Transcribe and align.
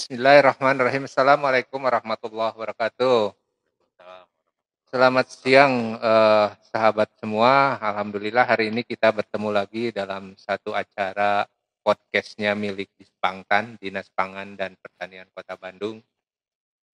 Bismillahirrahmanirrahim. 0.00 1.04
Assalamualaikum 1.04 1.76
warahmatullahi 1.76 2.56
wabarakatuh. 2.56 3.36
Selamat 4.88 5.28
siang 5.28 6.00
eh, 6.00 6.48
sahabat 6.72 7.12
semua. 7.20 7.76
Alhamdulillah 7.76 8.48
hari 8.48 8.72
ini 8.72 8.80
kita 8.80 9.12
bertemu 9.12 9.52
lagi 9.52 9.92
dalam 9.92 10.32
satu 10.40 10.72
acara 10.72 11.44
podcastnya 11.84 12.56
milik 12.56 12.88
Dispangtan, 12.96 13.76
Dinas 13.76 14.08
Pangan 14.16 14.56
dan 14.56 14.72
Pertanian 14.80 15.28
Kota 15.36 15.60
Bandung 15.60 16.00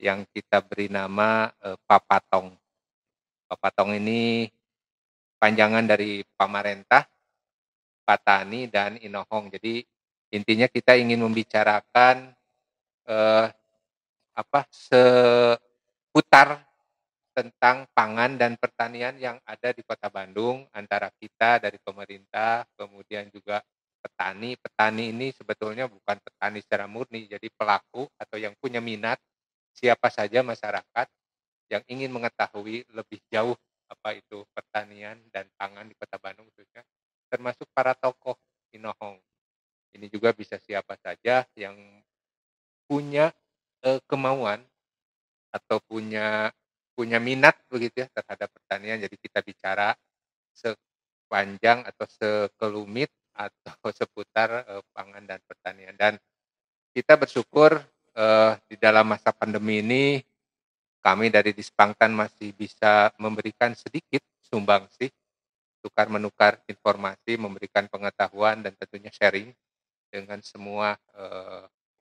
yang 0.02 0.26
kita 0.34 0.66
beri 0.66 0.90
nama 0.90 1.46
eh, 1.62 1.78
Papatong. 1.86 2.58
Papatong 3.46 4.02
ini 4.02 4.50
panjangan 5.38 5.86
dari 5.86 6.26
Pamarentah, 6.34 7.06
Patani, 8.02 8.66
dan 8.66 8.98
Inohong. 8.98 9.54
Jadi 9.54 9.78
intinya 10.34 10.66
kita 10.66 10.98
ingin 10.98 11.22
membicarakan 11.22 12.34
eh, 13.06 13.46
apa 14.36 14.60
seputar 14.68 16.60
tentang 17.36 17.84
pangan 17.92 18.40
dan 18.40 18.56
pertanian 18.56 19.16
yang 19.20 19.36
ada 19.44 19.72
di 19.72 19.84
Kota 19.84 20.08
Bandung 20.08 20.64
antara 20.72 21.12
kita 21.20 21.60
dari 21.60 21.76
pemerintah, 21.80 22.64
kemudian 22.76 23.28
juga 23.28 23.60
petani. 24.00 24.56
Petani 24.56 25.12
ini 25.12 25.28
sebetulnya 25.36 25.84
bukan 25.84 26.16
petani 26.20 26.64
secara 26.64 26.88
murni, 26.88 27.28
jadi 27.28 27.48
pelaku 27.52 28.08
atau 28.16 28.36
yang 28.40 28.56
punya 28.56 28.80
minat 28.80 29.20
siapa 29.76 30.08
saja 30.08 30.40
masyarakat 30.40 31.06
yang 31.68 31.84
ingin 31.90 32.08
mengetahui 32.08 32.88
lebih 32.94 33.20
jauh 33.28 33.58
apa 33.86 34.16
itu 34.16 34.42
pertanian 34.56 35.20
dan 35.30 35.46
pangan 35.60 35.86
di 35.86 35.94
Kota 35.94 36.16
Bandung 36.18 36.48
khususnya 36.50 36.82
termasuk 37.28 37.68
para 37.76 37.92
tokoh 37.92 38.38
Inohong. 38.74 39.20
Ini 39.94 40.08
juga 40.08 40.32
bisa 40.32 40.60
siapa 40.60 40.96
saja 41.00 41.44
yang 41.56 41.76
punya 42.86 43.34
eh, 43.82 44.00
kemauan 44.06 44.62
atau 45.52 45.78
punya 45.84 46.50
punya 46.96 47.20
minat 47.20 47.54
begitu 47.68 48.06
ya 48.06 48.08
terhadap 48.08 48.48
pertanian. 48.50 48.96
Jadi 48.96 49.16
kita 49.20 49.44
bicara 49.44 49.92
sepanjang 50.56 51.84
atau 51.84 52.06
sekelumit 52.08 53.12
atau 53.36 53.76
seputar 53.98 54.64
eh, 54.64 54.82
pangan 54.96 55.24
dan 55.28 55.40
pertanian. 55.44 55.94
Dan 55.94 56.16
kita 56.96 57.20
bersyukur 57.20 57.76
eh, 58.16 58.52
di 58.66 58.76
dalam 58.80 59.04
masa 59.04 59.30
pandemi 59.36 59.84
ini 59.84 60.04
kami 61.04 61.30
dari 61.30 61.54
Dispangtan 61.54 62.10
masih 62.10 62.50
bisa 62.56 63.14
memberikan 63.20 63.76
sedikit 63.78 64.24
sumbangsih 64.42 65.12
tukar 65.86 66.10
menukar 66.10 66.58
informasi, 66.66 67.38
memberikan 67.38 67.86
pengetahuan 67.86 68.58
dan 68.58 68.74
tentunya 68.74 69.14
sharing 69.14 69.54
dengan 70.10 70.42
semua 70.42 70.98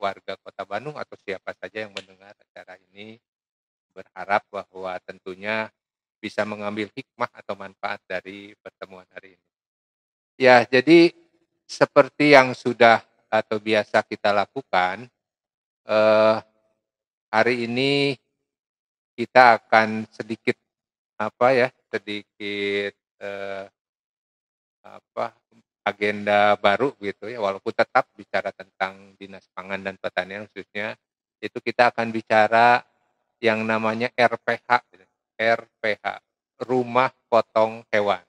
warga 0.05 0.37
Kota 0.37 0.61
Bandung 0.61 0.93
atau 0.93 1.17
siapa 1.17 1.57
saja 1.57 1.81
yang 1.81 1.93
mendengar 1.97 2.37
acara 2.37 2.77
ini 2.93 3.17
berharap 3.89 4.45
bahwa 4.53 4.93
tentunya 5.01 5.71
bisa 6.21 6.45
mengambil 6.45 6.91
hikmah 6.93 7.31
atau 7.33 7.57
manfaat 7.57 7.97
dari 8.05 8.53
pertemuan 8.61 9.07
hari 9.09 9.33
ini. 9.33 9.47
Ya, 10.35 10.67
jadi 10.67 11.15
seperti 11.65 12.35
yang 12.35 12.53
sudah 12.53 13.01
atau 13.31 13.57
biasa 13.57 14.03
kita 14.05 14.35
lakukan, 14.35 15.07
eh, 15.87 16.37
hari 17.31 17.55
ini 17.65 18.19
kita 19.15 19.63
akan 19.63 20.05
sedikit 20.11 20.59
apa 21.15 21.47
ya, 21.55 21.69
sedikit 21.87 22.93
eh, 23.23 23.65
apa 24.85 25.33
agenda 25.85 26.57
baru 26.57 26.97
gitu 26.97 27.29
ya 27.29 27.37
walaupun 27.37 27.69
tetap 27.69 28.09
bicara 28.17 28.49
tentang 28.49 29.13
dinas 29.21 29.45
pangan 29.53 29.85
dan 29.85 29.95
pertanian 30.01 30.49
khususnya 30.49 30.97
itu 31.37 31.61
kita 31.61 31.93
akan 31.93 32.09
bicara 32.09 32.81
yang 33.37 33.61
namanya 33.61 34.09
RPH 34.17 34.67
gitu. 34.89 35.05
RPH 35.37 36.05
rumah 36.65 37.13
potong 37.29 37.85
hewan 37.93 38.25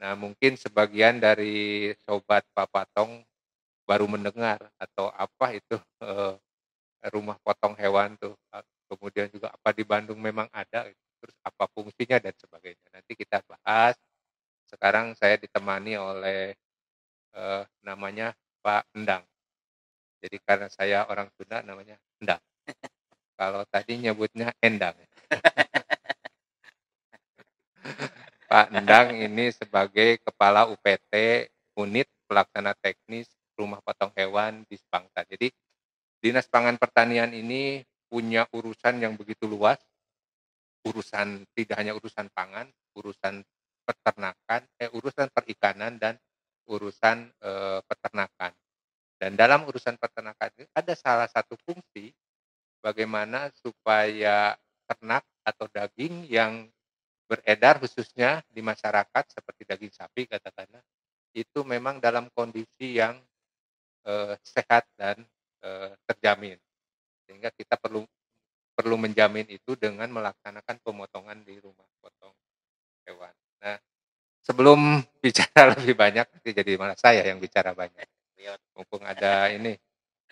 nah 0.00 0.16
mungkin 0.16 0.56
sebagian 0.56 1.20
dari 1.20 1.92
sobat 2.08 2.44
papatong 2.56 3.20
baru 3.84 4.08
mendengar 4.08 4.64
atau 4.80 5.12
apa 5.12 5.56
itu 5.56 5.76
eh, 6.00 6.34
rumah 7.12 7.36
potong 7.44 7.76
hewan 7.76 8.16
tuh 8.16 8.32
kemudian 8.88 9.28
juga 9.28 9.52
apa 9.52 9.76
di 9.76 9.84
Bandung 9.84 10.18
memang 10.18 10.48
ada 10.50 10.88
terus 11.20 11.36
apa 11.44 11.68
fungsinya 11.70 12.16
dan 12.20 12.34
sebagainya 12.36 12.86
nanti 12.92 13.12
kita 13.12 13.42
bahas 13.44 13.96
sekarang 14.66 15.14
saya 15.14 15.38
ditemani 15.38 15.94
oleh 15.98 16.54
eh, 17.34 17.62
namanya 17.86 18.34
Pak 18.62 18.86
Endang. 18.98 19.22
Jadi 20.18 20.36
karena 20.42 20.68
saya 20.72 21.06
orang 21.06 21.30
Sunda 21.38 21.62
namanya 21.62 21.94
Endang. 22.18 22.42
Kalau 23.38 23.62
tadi 23.68 24.00
nyebutnya 24.00 24.50
Endang. 24.58 24.96
Pak 28.50 28.66
Endang 28.74 29.14
ini 29.14 29.54
sebagai 29.54 30.18
Kepala 30.22 30.66
UPT 30.70 31.46
Unit 31.78 32.08
Pelaksana 32.26 32.74
Teknis 32.78 33.28
Rumah 33.54 33.78
Potong 33.84 34.10
Hewan 34.16 34.64
di 34.66 34.76
Spangta. 34.80 35.22
Jadi 35.28 35.52
Dinas 36.18 36.48
Pangan 36.48 36.80
Pertanian 36.80 37.30
ini 37.30 37.84
punya 38.08 38.48
urusan 38.50 39.02
yang 39.02 39.14
begitu 39.18 39.46
luas, 39.46 39.78
urusan 40.86 41.44
tidak 41.52 41.76
hanya 41.76 41.92
urusan 41.94 42.30
pangan, 42.32 42.70
urusan 42.96 43.44
peternakan, 43.86 44.66
eh, 44.82 44.90
urusan 44.90 45.30
perikanan 45.30 45.96
dan 45.96 46.18
urusan 46.66 47.30
eh, 47.30 47.80
peternakan. 47.86 48.52
Dan 49.16 49.32
dalam 49.38 49.64
urusan 49.64 49.96
peternakan 49.96 50.50
ini 50.60 50.66
ada 50.76 50.92
salah 50.92 51.30
satu 51.30 51.56
fungsi 51.64 52.12
bagaimana 52.84 53.48
supaya 53.56 54.58
ternak 54.84 55.24
atau 55.40 55.66
daging 55.72 56.28
yang 56.28 56.68
beredar 57.26 57.82
khususnya 57.82 58.44
di 58.50 58.62
masyarakat 58.62 59.24
seperti 59.32 59.62
daging 59.66 59.94
sapi 59.94 60.30
katakanlah 60.30 60.82
itu 61.34 61.66
memang 61.66 61.98
dalam 61.98 62.30
kondisi 62.30 63.00
yang 63.00 63.18
eh, 64.06 64.34
sehat 64.44 64.86
dan 64.94 65.18
eh, 65.64 65.90
terjamin 66.06 66.58
sehingga 67.26 67.50
kita 67.50 67.74
perlu 67.74 68.06
perlu 68.76 68.96
menjamin 69.00 69.48
itu 69.48 69.72
dengan 69.74 70.06
melaksanakan 70.12 70.76
pemotongan 70.84 71.40
di 71.42 71.56
rumah 71.58 71.88
potong 71.98 72.36
hewan. 73.08 73.32
Nah, 73.62 73.76
sebelum 74.44 75.00
bicara 75.24 75.74
lebih 75.74 75.94
banyak 75.98 76.26
nanti 76.26 76.50
jadi 76.54 76.72
malah 76.78 76.98
saya 76.98 77.22
yang 77.26 77.40
bicara 77.40 77.72
banyak. 77.72 78.06
Mumpung 78.76 79.02
ada 79.02 79.50
ini 79.50 79.74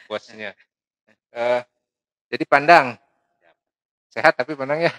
bosnya. 0.07 0.55
Uh, 1.35 1.65
jadi 2.31 2.45
pandang. 2.47 2.95
Sehat 4.12 4.39
tapi 4.39 4.55
pandang 4.55 4.87
ya. 4.87 4.93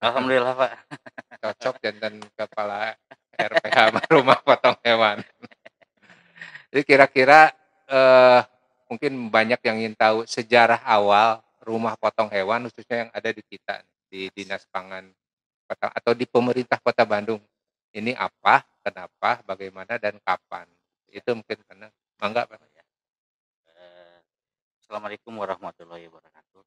Alhamdulillah 0.00 0.56
Pak. 0.56 0.72
Cocok 1.42 1.76
jantan 1.84 2.22
kepala 2.32 2.96
RPH 3.36 3.78
rumah 4.14 4.38
potong 4.40 4.78
hewan. 4.80 5.20
Jadi 6.72 6.82
kira-kira 6.88 7.52
uh, 7.92 8.40
mungkin 8.88 9.28
banyak 9.28 9.60
yang 9.60 9.76
ingin 9.84 9.96
tahu 9.96 10.24
sejarah 10.24 10.80
awal 10.88 11.44
rumah 11.60 11.94
potong 12.00 12.32
hewan 12.32 12.66
khususnya 12.66 13.06
yang 13.06 13.10
ada 13.12 13.30
di 13.30 13.42
kita 13.44 13.84
di 14.08 14.28
Dinas 14.32 14.64
Pangan 14.68 15.08
atau 15.72 16.12
di 16.12 16.28
pemerintah 16.28 16.76
Kota 16.80 17.04
Bandung 17.08 17.40
ini 17.92 18.16
apa, 18.16 18.64
kenapa, 18.80 19.44
bagaimana, 19.44 20.00
dan 20.00 20.16
kapan. 20.24 20.64
Itu 21.12 21.36
mungkin 21.36 21.60
karena 21.68 21.92
mangga 22.16 22.48
Pak. 22.48 22.56
Ya. 22.72 22.84
Eh, 23.68 24.18
Assalamualaikum 24.80 25.32
warahmatullahi 25.36 26.08
wabarakatuh. 26.08 26.62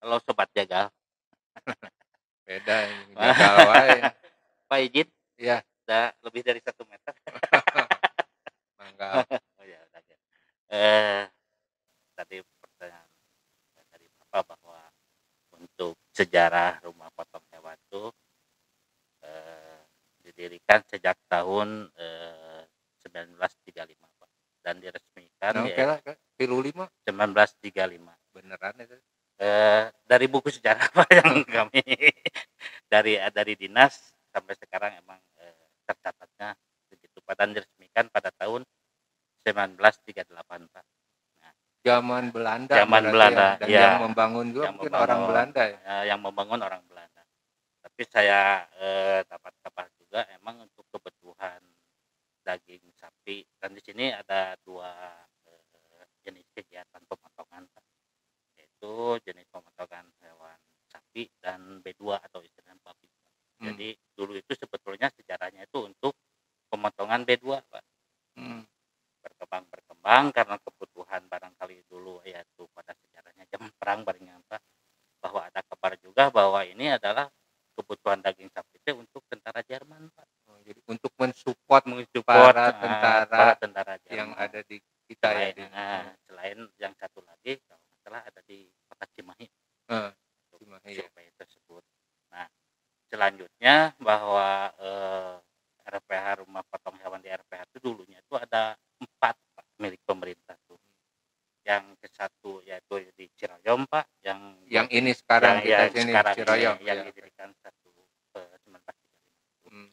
Halo 0.00 0.16
Sobat 0.22 0.48
Jagal. 0.54 0.86
Beda 2.46 2.86
ini 2.86 3.14
jagal 3.18 3.54
wae. 3.66 3.98
Pak 4.70 4.80
Ijit, 4.86 5.08
Iya, 5.40 5.58
udah 5.86 6.14
lebih 6.22 6.42
dari 6.46 6.60
satu 6.62 6.86
meter. 6.86 7.10
mangga. 8.78 9.26
oh 9.58 9.64
ya, 9.66 9.80
udah 9.90 10.02
ya. 10.06 10.16
Eh, 10.70 11.22
tadi 12.14 12.38
pertanyaan 12.62 13.10
dari 13.90 14.06
Bapak 14.14 14.44
bahwa 14.46 14.86
untuk 15.58 15.98
sejarah 16.14 16.78
rumah 16.86 17.10
potong 17.10 17.42
hewan 17.50 17.74
itu 17.90 18.14
didirikan 20.40 20.80
sejak 20.88 21.20
tahun 21.28 21.92
eh, 21.92 22.64
1935 23.04 23.76
Pak 24.00 24.30
dan 24.64 24.80
diresmikan 24.80 25.52
Nah, 25.52 25.68
ya, 25.68 25.72
oke 25.76 25.82
lah, 25.84 25.98
pilu 26.34 26.64
lima 26.64 26.88
1935 27.04 28.00
beneran 28.32 28.74
itu. 28.80 28.96
eh, 29.36 29.84
dari 30.04 30.26
buku 30.26 30.48
sejarah 30.48 30.88
Pak 30.96 31.08
yang 31.12 31.44
kami 31.44 31.84
dari 32.92 33.20
dari 33.30 33.52
dinas 33.54 34.00
sampai 34.28 34.56
sekarang 34.56 34.96
emang 34.96 35.20
eh, 35.36 35.64
tercatatnya 35.84 36.56
begitu 36.88 37.20
Pak 37.20 37.36
dan 37.36 37.52
diresmikan 37.52 38.08
pada 38.08 38.32
tahun 38.32 38.64
1938 39.44 40.24
Pak. 40.72 40.84
Zaman 41.80 42.28
Belanda. 42.28 42.76
Zaman 42.76 43.02
Belanda, 43.08 43.56
ya. 43.56 43.60
Dan 43.64 43.68
ya. 43.72 43.80
yang 43.80 43.96
membangun 44.04 44.46
juga 44.52 44.68
Yang 44.68 44.74
mungkin 44.76 44.92
membangun. 44.92 45.06
orang 45.08 45.20
Belanda 45.24 45.62
ya. 45.64 45.78
Eh, 45.80 46.04
yang 46.12 46.20
membangun 46.20 46.60
orang 46.60 46.82
Belanda 46.84 47.09
tapi 48.00 48.16
saya 48.16 48.64
eh, 48.80 49.20
dapat 49.28 49.60
kabar 49.60 49.84
juga 50.00 50.24
emang 50.32 50.64
untuk 50.64 50.88
kebutuhan 50.88 51.60
daging 52.40 52.96
sapi. 52.96 53.44
Dan 53.60 53.76
di 53.76 53.84
sini 53.84 54.08
ada 54.08 54.56
dua 54.64 54.88
eh, 55.44 56.08
jenis 56.24 56.48
kegiatan 56.56 57.04
pemotongan 57.04 57.68
yaitu 58.56 59.20
jenis 59.20 59.44
pemotongan 59.52 60.08
hewan 60.24 60.56
sapi 60.88 61.28
dan 61.44 61.84
B2 61.84 62.16
atau 62.24 62.40
istilahnya 62.40 62.80
babi. 62.80 63.04
Hmm. 63.60 63.68
jadi 63.68 63.92
dulu 64.16 64.32
itu 64.32 64.52
sebetulnya 64.56 65.12
sejarahnya 65.12 65.68
itu 65.68 65.84
untuk 65.84 66.16
pemotongan 66.72 67.28
B2 67.28 67.52
Pak. 67.52 67.84
Hmm. 68.40 68.64
berkembang 69.20 69.68
berkembang 69.68 70.24
karena 70.32 70.56
kebutuhan 70.56 71.28
barangkali 71.28 71.84
dulu 71.84 72.24
yaitu 72.24 72.64
pada 72.72 72.96
sejarahnya 72.96 73.44
zaman 73.52 73.68
perang 73.76 74.08
barangnya 74.08 74.40
Pak. 74.48 74.62
Bahwa 75.20 75.44
ada 75.44 75.60
kabar 75.68 76.00
juga 76.00 76.32
bahwa 76.32 76.64
ini 76.64 76.96
adalah 76.96 77.28
kebutuhan 77.80 78.20
daging 78.20 78.52
sapi 78.52 78.76
itu 78.76 78.92
untuk 78.94 79.24
tentara 79.26 79.64
Jerman 79.64 80.12
Pak 80.12 80.26
Oh, 80.46 80.58
jadi 80.60 80.80
untuk 80.86 81.12
mensupport 81.16 81.82
mensupport 81.88 82.52
Para 82.52 82.66
eh, 82.68 82.74
tentara 82.76 83.26
para 83.30 83.54
tentara 83.56 83.94
yang 84.12 84.30
Jerman. 84.36 84.44
ada 84.44 84.60
di 84.66 84.76
kita 85.08 85.28
ya 85.32 85.48
selain, 85.50 85.54
di 85.56 85.64
eh, 85.64 86.02
selain 86.28 86.58
yang 86.78 86.92
satu 86.98 87.20
lagi 87.24 87.52
kalau 87.64 87.80
nggak 87.80 87.98
salah 88.04 88.22
ada 88.26 88.40
di 88.44 88.58
kota 88.86 89.04
Cimahi 89.14 89.46
untuk 90.50 90.58
Cimahi, 90.60 90.92
ya. 90.94 91.06
tersebut. 91.38 91.82
Nah, 92.30 92.46
selanjutnya 93.08 93.76
bahwa 93.98 94.48
eh, 94.78 95.34
RPH 95.90 96.46
rumah 96.46 96.62
potong 96.70 96.94
hewan 97.02 97.18
di 97.18 97.30
RPH 97.32 97.60
itu 97.74 97.78
dulunya 97.82 98.18
itu 98.22 98.34
ada 98.38 98.76
empat 99.00 99.34
Pak, 99.56 99.66
milik 99.82 99.98
pemerintah 100.06 100.54
tuh. 100.68 100.78
Yang 101.66 101.84
ke 102.02 102.08
satu 102.10 102.62
yaitu 102.62 103.04
di 103.18 103.26
Cirayom 103.34 103.84
Pak, 103.90 104.06
yang 104.22 104.58
yang 104.66 104.86
ini 104.90 105.10
sekarang 105.12 105.60
yang, 105.60 105.66
kita 105.66 105.82
yang 105.82 105.92
sini 105.94 106.12
sekarang 106.14 106.34
Ciroyong 106.38 106.78
ini, 106.80 106.86
yang 106.88 106.98
ya. 106.98 107.04
didirikan 107.10 107.50
satu 107.58 107.90
eh, 108.38 108.54
1935. 108.66 109.70
Hmm. 109.70 109.88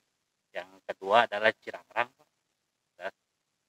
Yang 0.57 0.69
kedua 0.89 1.17
adalah 1.29 1.51
Cirangrang 1.61 2.09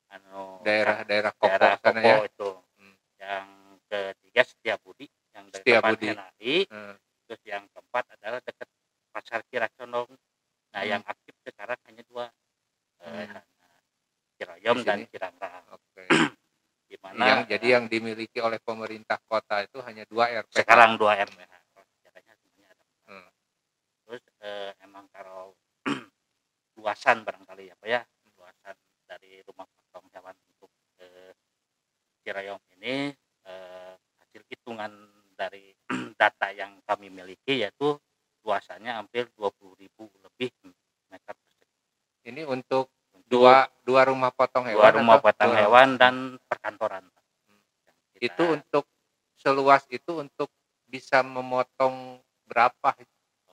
anu 0.08 0.64
daerah-daerah 0.64 1.36
Kopo 1.36 1.52
daerah 1.52 1.76
sana 1.76 2.00
Kopo 2.00 2.08
ya 2.08 2.16
itu. 2.24 2.50
Hmm. 2.80 2.96
Yang 3.20 3.46
ketiga 3.92 4.42
Setiabudi 4.48 5.06
yang 5.36 5.44
dari 5.52 5.56
Setiabudi. 5.60 6.06
NAI. 6.16 6.54
Eh, 6.64 6.94
Terus 7.28 7.42
yang 7.44 7.64
keempat 7.68 8.04
adalah 8.16 8.40
dekat 8.40 8.68
Pasar 9.12 9.44
Kiracondong. 9.52 10.08
Nah, 10.72 10.80
Hmm. 10.80 10.88
yang 10.88 11.02
aktif 11.04 11.36
sekarang 11.44 11.76
hanya 11.84 12.02
dua. 12.08 12.24
Eh, 13.04 13.28
Hmm. 13.28 13.36
Ciroyom 14.40 14.76
Di 14.80 14.86
dan 14.88 14.98
sini. 15.04 15.10
Cirangrang. 15.12 15.64
oke 15.76 16.02
Di 16.88 16.96
mana 17.04 17.20
yang 17.28 17.40
eh, 17.44 17.48
jadi 17.52 17.66
yang 17.76 17.84
dimiliki 17.84 18.40
oleh 18.40 18.56
pemerintah 18.64 19.20
kota 19.28 19.60
itu 19.60 19.76
hanya 19.84 20.08
dua 20.08 20.32
RPH 20.40 20.56
sekarang 20.64 20.96
dua 20.96 21.20
RPH. 21.20 21.52
Empat. 21.52 21.84
Hmm. 23.12 23.28
Terus 24.08 24.24
eh, 24.40 24.72
emang 24.80 25.04
kalau 25.12 25.52
luasan 26.78 27.26
barangkali 27.26 27.68
ya 27.68 27.74
Pak 27.74 27.88
ya, 27.90 28.00
luasan 28.38 28.76
dari 29.04 29.42
rumah 29.42 29.66
potong 29.66 30.06
hewan 30.14 30.36
untuk 30.54 30.70
eh, 31.02 31.34
ini 32.78 33.10
eh, 33.44 33.94
hasil 34.22 34.42
hitungan 34.46 34.92
dari 35.34 35.74
data 36.20 36.54
yang 36.54 36.78
kami 36.86 37.10
miliki 37.10 37.64
yaitu 37.66 37.98
luasannya 38.46 38.94
hampir 38.94 39.26
20.000 39.34 39.90
lebih 40.24 40.50
meter 41.10 41.34
persegi. 41.34 41.66
ini 42.30 42.42
untuk 42.46 42.88
Untuk 43.12 43.26
dua 43.26 43.66
dua 43.82 44.02
rumah 44.06 44.30
potong 44.30 44.68
hewan 44.68 44.78
dua 44.84 44.90
rumah 44.94 45.16
atau 45.18 45.26
potong 45.26 45.52
dua- 45.52 45.60
hewan 45.64 45.88
dan 45.98 46.14
perkantoran. 46.46 47.04
Hmm. 47.48 47.60
Kita- 48.14 48.24
itu 48.24 48.44
untuk 48.54 48.84
seluas 49.38 49.82
itu 49.90 50.22
untuk 50.22 50.48
bisa 50.88 51.20
memotong 51.24 52.20
berapa 52.48 52.96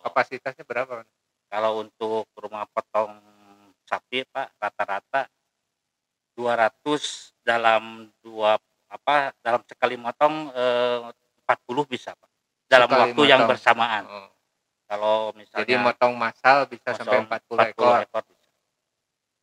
kapasitasnya 0.03 0.63
berapa? 0.63 1.03
Kalau 1.49 1.85
untuk 1.85 2.25
rumah 2.35 2.65
potong 2.69 3.15
sapi 3.85 4.25
Pak 4.25 4.57
rata-rata 4.57 5.29
200 6.35 7.31
dalam 7.45 8.09
dua 8.19 8.59
apa 8.91 9.31
dalam 9.39 9.61
sekali 9.65 9.95
motong 9.95 10.51
eh, 10.51 10.99
40 11.45 11.85
bisa 11.87 12.11
Pak 12.17 12.29
dalam 12.65 12.89
Sekali 12.89 13.01
waktu 13.01 13.21
yang 13.29 13.41
motong. 13.45 13.51
bersamaan 13.55 14.03
Oh, 14.09 14.29
kalau 14.85 15.17
misalnya 15.37 15.65
jadi 15.65 15.75
motong 15.81 16.13
massal 16.17 16.57
bisa 16.69 16.93
sampai 16.97 17.25
motong 17.25 17.57
40 17.57 18.03
ekor 18.05 18.23
bisa. 18.29 18.49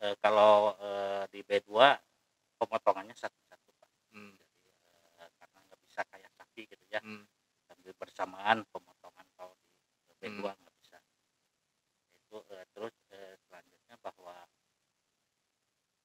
Eh, 0.03 0.15
kalau 0.19 0.75
eh, 0.83 1.23
di 1.31 1.41
B2 1.47 1.71
pemotongannya 2.59 3.15
satu-satu 3.15 3.71
Pak 3.79 3.91
Hmm, 4.13 4.35
Jadi, 4.37 4.71
eh, 5.23 5.31
karena 5.41 5.59
nggak 5.65 5.81
bisa 5.87 6.01
kayak 6.11 6.31
sapi 6.37 6.63
gitu 6.67 6.85
ya 6.91 7.01
hmm. 7.01 7.25
sambil 7.71 7.93
bersamaan 7.97 8.67
pemotongan 8.69 9.27
kalau 9.39 9.55
di 10.11 10.15
B2 10.19 10.43
Hmm. 10.51 10.72
Itu 12.33 12.41
eh, 12.49 12.65
terus 12.73 12.95
eh, 13.13 13.37
selanjutnya 13.45 13.97
bahwa 14.01 14.33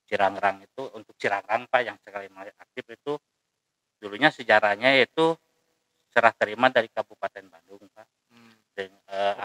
Cirangrang 0.03 0.59
itu 0.59 0.83
untuk 0.91 1.15
Cirangrang 1.15 1.67
Pak 1.67 1.81
yang 1.83 1.95
sekali 2.03 2.27
mulai 2.27 2.51
aktif 2.53 2.83
itu 2.89 3.15
dulunya 3.95 4.27
sejarahnya 4.27 4.91
itu 4.99 5.35
serah 6.07 6.31
terima 6.31 6.67
dari 6.67 6.91
Kabupaten 6.91 7.47
Bandung 7.47 7.87
Pak 7.91 8.07
Hmm. 8.27 8.51
Dan, 8.75 8.91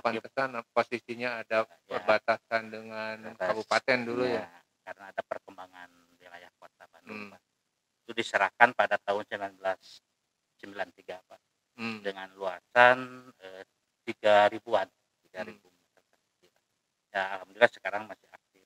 pantesan 0.02 0.60
posisinya 0.74 1.40
ada 1.40 1.64
ya, 1.64 1.96
perbatasan 1.96 2.68
dengan 2.68 3.32
atas- 3.32 3.48
kabupaten 3.48 3.98
dulu 4.04 4.26
ya. 4.28 4.42
ya, 4.44 4.50
karena 4.82 5.04
ada 5.08 5.22
perkembangan 5.24 5.88
wilayah 6.20 6.50
kota 6.58 6.84
Bandung 6.90 7.16
Hmm. 7.16 7.32
Pak 7.32 7.40
itu 8.02 8.12
diserahkan 8.12 8.74
pada 8.74 8.98
tahun 8.98 9.24
1993 9.24 11.22
Pak 11.24 11.40
Hmm. 11.80 12.04
dengan 12.04 12.28
luasan 12.36 13.32
tiga 14.04 14.50
ribuan 14.50 14.84
tiga 15.24 15.48
ribu. 15.48 15.71
Ya 17.12 17.22
alhamdulillah 17.38 17.72
sekarang 17.72 18.02
masih 18.08 18.28
aktif 18.32 18.64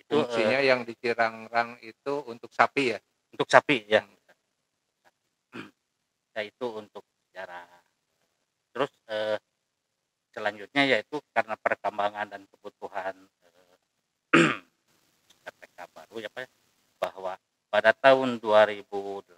itu 0.00 0.16
Fungsinya 0.16 0.58
yang 0.64 0.82
di 0.82 0.96
Cirangrang 0.96 1.76
itu 1.84 2.14
untuk 2.26 2.50
sapi 2.50 2.96
ya. 2.96 2.98
untuk 3.36 3.46
sapi 3.46 3.86
ya 3.86 4.02
Hmm. 5.50 5.66
ya 6.34 6.46
itu 6.46 6.66
untuk 6.78 7.02
sejarah 7.26 7.66
terus 8.70 8.90
eh, 9.10 9.38
selanjutnya 10.30 10.86
yaitu 10.86 11.18
karena 11.34 11.58
perkembangan 11.58 12.26
dan 12.30 12.42
kebutuhan 12.46 13.14
eh, 13.44 13.76
RPK 15.50 15.78
baru 15.90 16.16
ya 16.22 16.30
Pak 16.30 16.42
ya, 16.46 16.48
bahwa 17.02 17.34
pada 17.70 17.90
tahun 17.94 18.38
2008 18.42 19.30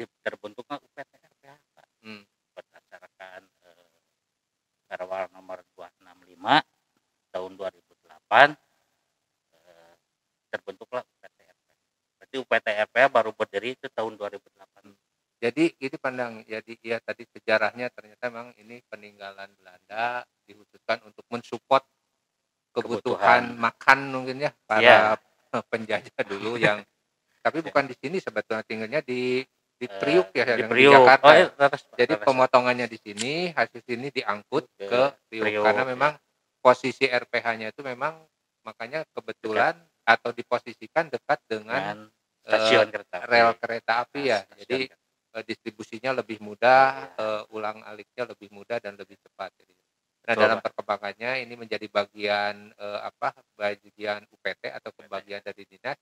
di- 0.00 0.20
terbentuknya 0.24 0.76
UPT 0.80 1.12
RPH 1.16 1.56
Pak. 1.76 1.88
Hmm. 2.04 2.22
berdasarkan 2.56 3.40
eh, 3.64 3.96
Perwal 4.88 5.28
nomor 5.32 5.60
265 5.60 5.67
tahun 7.30 7.52
2008 7.54 8.54
eh, 9.52 9.94
terbentuklah 10.48 11.02
UPTRP. 11.04 11.64
Berarti 12.18 12.36
UPTRP 12.38 12.94
baru 13.10 13.30
berdiri 13.32 13.74
itu 13.74 13.86
tahun 13.90 14.14
2008. 14.14 14.92
Jadi 15.38 15.70
ini 15.78 15.96
pandang 16.02 16.42
jadi 16.42 16.72
ya 16.82 16.98
tadi 16.98 17.22
sejarahnya 17.30 17.94
ternyata 17.94 18.26
memang 18.26 18.50
ini 18.58 18.82
peninggalan 18.90 19.46
Belanda 19.54 20.26
dihususkan 20.42 20.98
untuk 21.06 21.22
mensupport 21.30 21.86
kebutuhan, 22.74 22.74
Kebutuhan. 22.74 23.42
makan 23.54 23.98
mungkin 24.10 24.36
ya 24.42 24.50
para 24.66 24.82
Iya. 24.82 24.98
penjajah 25.72 26.22
dulu 26.26 26.58
yang 26.58 26.82
tapi 27.38 27.62
bukan 27.62 27.86
di 27.86 27.94
sini 27.96 28.18
sebetulnya 28.18 28.66
tinggalnya 28.66 29.00
di 29.00 29.46
di 29.78 29.86
Eh, 29.86 29.94
Priuk 29.94 30.34
ya 30.34 30.42
di 30.42 30.50
yang 30.58 30.68
di 30.68 30.74
Priuk. 30.74 30.92
Jakarta. 30.92 31.22
Oh, 31.22 31.32
ya. 31.32 31.46
terus, 31.54 31.82
Jadi 31.94 32.12
terus. 32.18 32.26
pemotongannya 32.26 32.86
di 32.90 32.98
sini, 32.98 33.32
hasil 33.54 33.80
sini 33.86 34.10
diangkut 34.10 34.66
Ke 34.74 34.84
ke 34.84 35.02
Priuk 35.30 35.44
Priuk, 35.46 35.62
karena 35.62 35.82
ya. 35.86 35.94
Posisi 36.64 37.06
RPH-nya 37.08 37.72
itu 37.72 37.82
memang 37.84 38.14
makanya 38.66 39.04
kebetulan 39.16 39.74
atau 40.04 40.30
diposisikan 40.32 41.08
dekat 41.12 41.40
dengan 41.48 41.84
dengan 41.84 42.04
stasiun 42.48 42.86
kereta 42.92 43.18
api. 43.24 43.28
rel 43.28 43.50
kereta 43.60 43.92
api 44.04 44.20
Nah, 44.20 44.26
ya. 44.26 44.40
Jadi 44.58 44.80
eh, 45.36 45.44
distribusinya 45.46 46.10
lebih 46.16 46.38
mudah, 46.40 47.12
eh, 47.18 47.42
ulang 47.56 47.82
aliknya 47.84 48.24
lebih 48.28 48.48
mudah 48.52 48.78
dan 48.82 48.96
lebih 48.98 49.16
cepat. 49.20 49.52
Jadi, 49.60 49.74
Nah, 50.28 50.36
Betul, 50.36 50.42
dalam 50.44 50.58
perkembangannya 50.60 51.30
ini 51.44 51.54
menjadi 51.56 51.86
bagian 51.88 52.72
eh, 52.76 53.00
apa? 53.04 53.32
Bagian 53.56 54.24
UPT 54.28 54.62
atau 54.72 54.90
UPT. 54.92 55.08
bagian 55.10 55.40
dari 55.44 55.64
dinas 55.64 55.98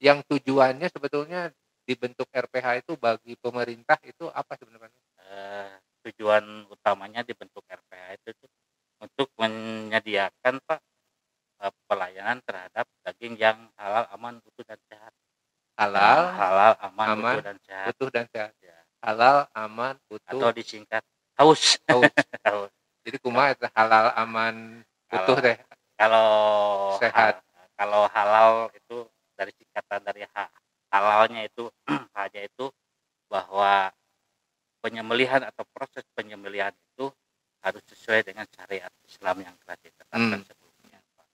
yang 0.00 0.20
tujuannya 0.26 0.88
sebetulnya 0.92 1.52
dibentuk 1.86 2.28
RPH 2.32 2.82
itu 2.84 2.92
bagi 2.98 3.34
pemerintah 3.38 3.98
itu 4.04 4.26
apa 4.32 4.56
sebenarnya? 4.58 5.00
eh, 5.30 5.70
tujuan 6.06 6.65
menyediakan 10.06 10.62
Pak 10.62 10.78
eh, 11.66 11.72
pelayanan 11.90 12.38
terhadap 12.46 12.86
daging 13.02 13.34
yang 13.34 13.58
halal, 13.74 14.06
aman, 14.14 14.38
utuh 14.46 14.62
dan 14.62 14.78
sehat. 14.86 15.10
Halal, 15.76 16.20
halal, 16.32 16.72
aman, 16.80 17.06
aman, 17.10 17.34
utuh 17.34 17.42
dan 17.44 17.58
sehat. 17.66 17.86
utuh 17.90 18.08
dan 18.14 18.24
sehat. 18.30 18.54
Ya. 18.62 18.78
Halal, 19.02 19.50
aman, 19.52 19.98
Atau 20.22 20.38
utuh. 20.46 20.54
disingkat 20.54 21.02
haus. 21.36 21.76
Haus. 21.90 22.06
Haus. 22.46 22.70
Jadi 23.02 23.18
kumaha 23.18 23.50
itu 23.52 23.66
halal, 23.74 24.14
aman, 24.14 24.54
utuh 25.10 25.34
Kalau- 25.34 25.42
deh. 25.42 25.58
Kalau 25.96 26.28
Sehat. 27.00 27.40
ha- 27.40 27.68
kalau 27.74 28.04
halal 28.08 28.68
itu 28.72 29.08
dari 29.32 29.48
singkatan 29.52 30.00
dari 30.04 30.22
ha, 30.28 30.44
halalnya 30.92 31.44
itu 31.44 31.66
hanya 32.16 32.44
itu 32.44 32.68
bahwa 33.26 33.88
penyembelihan 34.80 35.40
atau 35.42 35.64
proses 35.72 36.04
penyembelihan 36.12 36.70
itu 36.72 37.08
harus 37.64 37.80
sesuai 37.88 38.28
dengan 38.28 38.44
syariat 38.52 38.92
Islam 39.02 39.40
yang 39.40 39.56
telah 39.64 39.76
ditetapkan 39.80 40.36
Hmm. 40.36 40.44
sebelumnya. 40.44 41.00
Pak. 41.16 41.26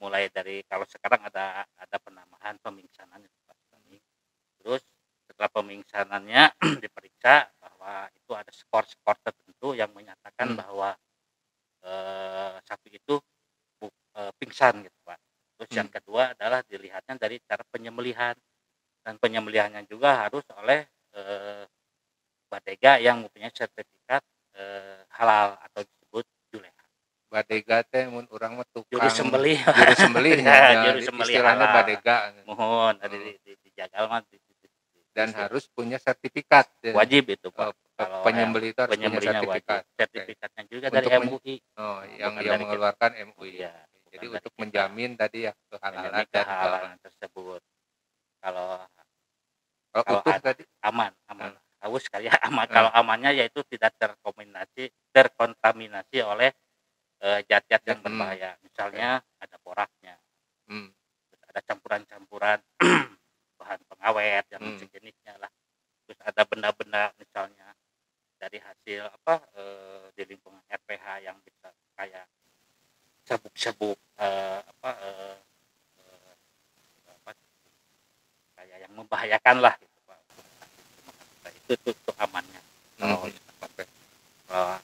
Mulai 0.00 0.32
dari 0.32 0.64
kalau 0.64 0.88
sekarang 0.88 1.20
ada 1.28 1.68
ada 1.76 1.96
penambahan 2.00 2.56
pemingsanan 2.64 3.20
itu 3.20 3.36
Pak 3.44 3.56
Tony. 3.68 4.00
Terus 4.60 4.80
setelah 5.28 5.52
pemingsanannya 5.52 6.44
diperiksa 6.80 7.52
bahwa 7.60 8.08
itu 8.16 8.32
ada 8.32 8.48
skor-skor 8.48 9.16
tertentu 9.20 9.76
yang 9.76 9.92
menyatakan 9.92 10.56
Hmm. 10.56 10.60
bahwa 10.60 10.96
eh, 11.86 12.58
sapi 12.66 12.98
itu 12.98 13.14
bu- 13.78 13.94
eh, 14.18 14.32
pingsan 14.42 14.82
gitu 14.82 14.98
Pak. 15.06 15.14
Terus 15.56 15.70
yang 15.72 15.86
kedua 15.86 16.34
adalah 16.34 16.60
dilihatnya 16.66 17.14
dari 17.16 17.38
cara 17.40 17.62
penyembelihan 17.70 18.34
dan 19.56 19.72
penyembelihannya 19.72 19.82
juga 19.88 20.10
harus 20.20 20.44
oleh 20.54 20.80
eh, 21.12 21.64
Badega 22.46 23.00
yang 23.00 23.24
mempunyai 23.24 23.48
sertifikat 23.50 24.20
eh, 24.52 25.00
halal 25.10 25.56
atau 25.58 25.80
disebut 25.80 26.24
juleha. 26.48 26.84
Badega 27.26 27.82
teh 27.82 28.04
mun 28.06 28.28
urang 28.30 28.54
mah 28.54 28.68
tukang 28.70 29.00
Juru 29.00 29.08
sembelih. 29.08 29.58
juru 29.58 29.94
sembelih 29.96 30.32
Ya, 30.44 30.52
ya, 30.52 30.80
juru 30.86 31.00
sembelih 31.02 31.34
istilahnya 31.34 31.66
halal. 31.66 31.74
badega 31.74 32.16
Mohon 32.44 32.94
Hmm. 32.96 33.10
di, 33.10 33.18
di, 33.42 33.52
dijaga 33.64 33.98
mah 34.06 34.20
di- 34.22 34.38
di- 34.38 34.56
di- 34.56 34.70
di- 34.70 35.04
dan 35.10 35.28
di- 35.32 35.36
harus 35.36 35.64
punya 35.72 35.96
sertifikat 35.98 36.68
ya. 36.84 36.92
wajib 36.92 37.24
itu 37.26 37.48
Oh, 37.48 37.56
Pak. 37.56 37.72
Kalau 37.96 38.20
penyembelih 38.22 38.76
itu 38.76 38.80
harus 38.84 38.92
punya 38.92 39.08
sertifikat. 39.40 39.80
wajib. 39.80 39.96
Sertifikatnya 39.96 40.62
juga 40.68 40.86
dari 40.92 41.06
Untuk 41.08 41.20
MUI. 41.40 41.54
Oh, 41.74 41.98
yang 42.12 42.32
Bukan 42.36 42.44
yang 42.44 42.58
mengeluarkan 42.60 43.10
MUI. 43.32 43.52
Iya, 43.56 43.72
Jadi 44.06 44.16
bukan 44.22 44.36
untuk 44.38 44.52
dari 44.52 44.52
kita. 44.52 44.60
menjamin 44.62 45.10
tadi 45.16 45.38
ya 45.48 45.52
kehalalan 45.66 46.12
dan 46.14 46.26
kehalalan 46.30 46.94
tersebut. 47.02 47.60
Kalau 48.38 48.68
kalau 49.96 50.04
kalau 50.04 50.20
utuh 50.20 50.32
ada- 50.36 50.44
tadi 50.52 50.62
aman, 50.84 51.12
aman. 51.32 51.50
Hmm. 51.56 51.64
Haus 51.80 52.04
kali 52.08 52.28
ya 52.28 52.32
aman. 52.52 52.66
Hmm. 52.68 52.74
Kalau 52.76 52.90
amannya 52.92 53.30
yaitu 53.32 53.64
tidak 53.64 53.96
terkontaminasi, 53.96 54.92
terkontaminasi 55.10 56.18
oleh 56.20 56.52
eh, 57.16 57.40
zat-zat 57.48 57.80
yang 57.88 57.96
Hmm. 58.00 58.06
berbahaya. 58.12 58.60
Misalnya 58.60 59.08
ada 59.40 59.56
poraknya, 59.64 60.20
hmm, 60.68 60.92
terus 61.32 61.42
ada 61.48 61.60
campuran-campuran 61.64 62.60
bahan 63.56 63.80
pengawet 63.88 64.44
yang 64.52 64.60
Hmm. 64.60 64.76
sejenisnya 64.76 65.40
lah. 65.40 65.48
Terus 66.04 66.20
ada 66.20 66.44
benda-benda 66.44 67.16
misalnya 67.16 67.72
dari 68.36 68.60
hasil 68.60 69.08
apa 69.08 69.40
eh, 69.56 70.06
di 70.12 70.28
lingkungan 70.28 70.60
RPH 70.68 71.24
yang 71.24 71.40
bisa 71.40 71.72
kayak 71.96 72.28
sabuk-sabuk 73.24 73.96
eh, 74.20 74.60
apa 74.60 74.90
eh, 75.00 75.36
eh, 75.98 76.32
apa 77.10 77.32
kayak 78.76 78.92
yang 78.92 78.94
membahayakan 79.00 79.56
lah 79.64 79.74
gitu 79.80 79.98
Pak. 80.04 80.20
Nah, 81.40 81.50
itu 81.56 81.70
itu, 81.80 81.90
itu 81.96 82.12
amannya. 82.20 82.60
Kalau 83.00 83.16
hmm, 83.24 83.32
kalau 84.44 84.76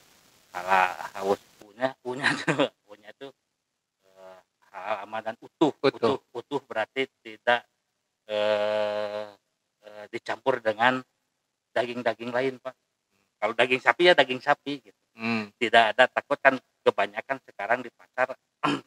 kalau 0.49 0.81
haus 1.13 1.41
punya 1.61 1.89
punya 2.01 2.27
tuh 2.41 2.73
punya 2.89 3.13
itu 3.13 3.29
eh, 4.09 4.39
hal 4.73 5.05
aman 5.05 5.21
dan 5.21 5.37
utuh. 5.45 5.77
Utuh. 5.77 5.93
utuh 5.93 6.17
utuh 6.33 6.61
berarti 6.65 7.05
tidak 7.21 7.69
eh, 8.33 9.29
eh, 9.85 10.05
dicampur 10.09 10.65
dengan 10.65 11.05
daging-daging 11.77 12.33
lain 12.33 12.57
pak. 12.65 12.73
Kalau 13.45 13.53
daging 13.53 13.83
sapi 13.85 14.09
ya 14.09 14.17
daging 14.17 14.41
sapi 14.41 14.81
gitu. 14.89 15.01
Hmm, 15.21 15.53
tidak 15.61 15.93
ada 15.93 16.09
takut 16.09 16.41
kan 16.41 16.57
kebanyakan 16.81 17.45
sekarang 17.45 17.85
di 17.85 17.93
pasar 17.93 18.33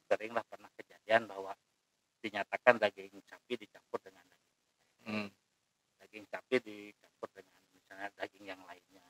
seringlah 0.10 0.42
pernah 0.50 0.74
kejadian 0.74 1.30
bahwa 1.30 1.54
dinyatakan 2.26 2.82
daging 2.82 3.22
sapi 3.30 3.54
dicampur 3.54 4.02
dengan 4.02 4.26
daging 4.26 4.46
hmm, 5.06 5.28
daging 6.02 6.26
sapi 6.28 6.56
dicampur 6.62 7.30
dengan 7.32 7.62
misalnya 7.72 8.10
daging 8.18 8.46
yang 8.50 8.62
lainnya 8.66 9.06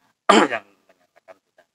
yang 0.51 0.65
menyatakan 0.85 1.35
tidak 1.51 1.67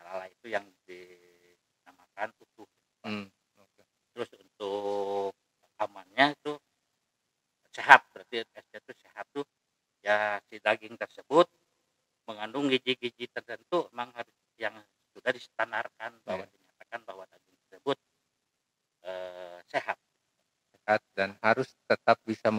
halal 0.00 0.24
itu 0.28 0.46
yang 0.48 0.64
dinamakan 0.88 2.32
utuh 2.40 2.68
hmm, 3.04 3.28
oke. 3.60 3.82
terus 4.16 4.30
untuk 4.40 5.36
amannya 5.76 6.32
itu 6.32 6.52
sehat 7.76 8.08
berarti 8.16 8.40
SC 8.48 8.72
itu 8.80 8.92
sehat 9.04 9.26
tuh 9.28 9.44
ya 10.00 10.40
si 10.48 10.56
daging 10.56 10.96
tersebut 10.96 11.44
mengandung 12.24 12.72
gizi-gizi 12.72 13.28
tertentu 13.28 13.86
memang 13.92 14.16
harus 14.16 14.32
yang 14.56 14.74
sudah 15.12 15.30
distandarkan 15.32 16.16
bahwa 16.24 16.48
Ya. 16.48 16.52
dinyatakan 16.56 17.00
bahwa 17.04 17.28
daging 17.28 17.56
tersebut 17.68 17.98
eh, 19.04 19.60
sehat 19.68 20.00
sehat 20.86 21.02
dan 21.18 21.34
harus 21.42 21.66
tetap 21.90 22.14
bisa 22.22 22.54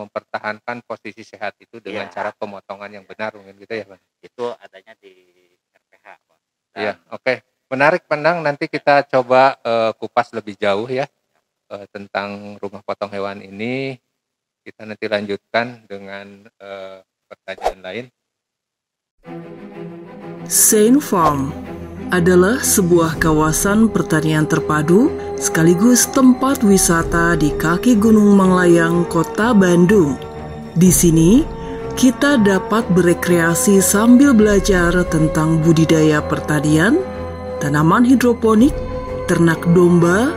posisi 1.08 1.24
sehat 1.24 1.56
itu 1.64 1.80
dengan 1.80 2.12
Iya. 2.12 2.14
cara 2.20 2.30
pemotongan 2.36 2.92
yang 3.00 3.06
benar 3.08 3.32
mungkin 3.40 3.56
gitu 3.64 3.72
ya 3.72 3.88
Pak. 3.88 4.00
itu 4.20 4.44
adanya 4.60 4.92
di 5.00 5.16
RPH 5.72 6.06
Pak. 6.20 6.38
Dan 6.76 6.80
Iya, 6.84 6.94
oke. 7.16 7.34
Menarik 7.72 8.04
pandang 8.12 8.44
nanti 8.44 8.68
kita 8.68 9.08
coba 9.08 9.56
eh, 9.64 9.92
kupas 9.96 10.36
lebih 10.36 10.60
jauh 10.60 10.84
ya 10.92 11.08
eh, 11.72 11.86
tentang 11.96 12.60
rumah 12.60 12.84
potong 12.84 13.08
hewan 13.16 13.40
ini. 13.40 13.96
Kita 14.68 14.84
nanti 14.84 15.08
lanjutkan 15.08 15.88
dengan 15.88 16.44
eh, 16.60 17.00
pertanyaan 17.32 17.80
lain. 17.80 18.06
Saint 20.52 21.00
Farm 21.00 21.56
adalah 22.12 22.60
sebuah 22.60 23.16
kawasan 23.20 23.92
pertanian 23.92 24.44
terpadu 24.44 25.08
sekaligus 25.40 26.08
tempat 26.12 26.64
wisata 26.68 27.36
di 27.40 27.52
kaki 27.56 27.96
Gunung 27.96 28.36
Manglayang, 28.36 29.08
Kota 29.08 29.56
Bandung. 29.56 30.37
Di 30.78 30.94
sini, 30.94 31.42
kita 31.98 32.38
dapat 32.38 32.86
berekreasi 32.94 33.82
sambil 33.82 34.30
belajar 34.30 34.94
tentang 35.10 35.58
budidaya 35.66 36.22
pertanian, 36.22 37.02
tanaman 37.58 38.06
hidroponik, 38.06 38.78
ternak 39.26 39.58
domba, 39.74 40.30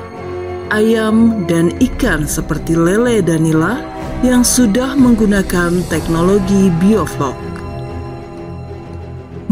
ayam, 0.72 1.44
dan 1.44 1.76
ikan 1.84 2.24
seperti 2.24 2.72
lele 2.72 3.20
dan 3.20 3.44
nila 3.44 3.84
yang 4.24 4.40
sudah 4.40 4.96
menggunakan 4.96 5.84
teknologi 5.92 6.72
bioflok. 6.80 7.36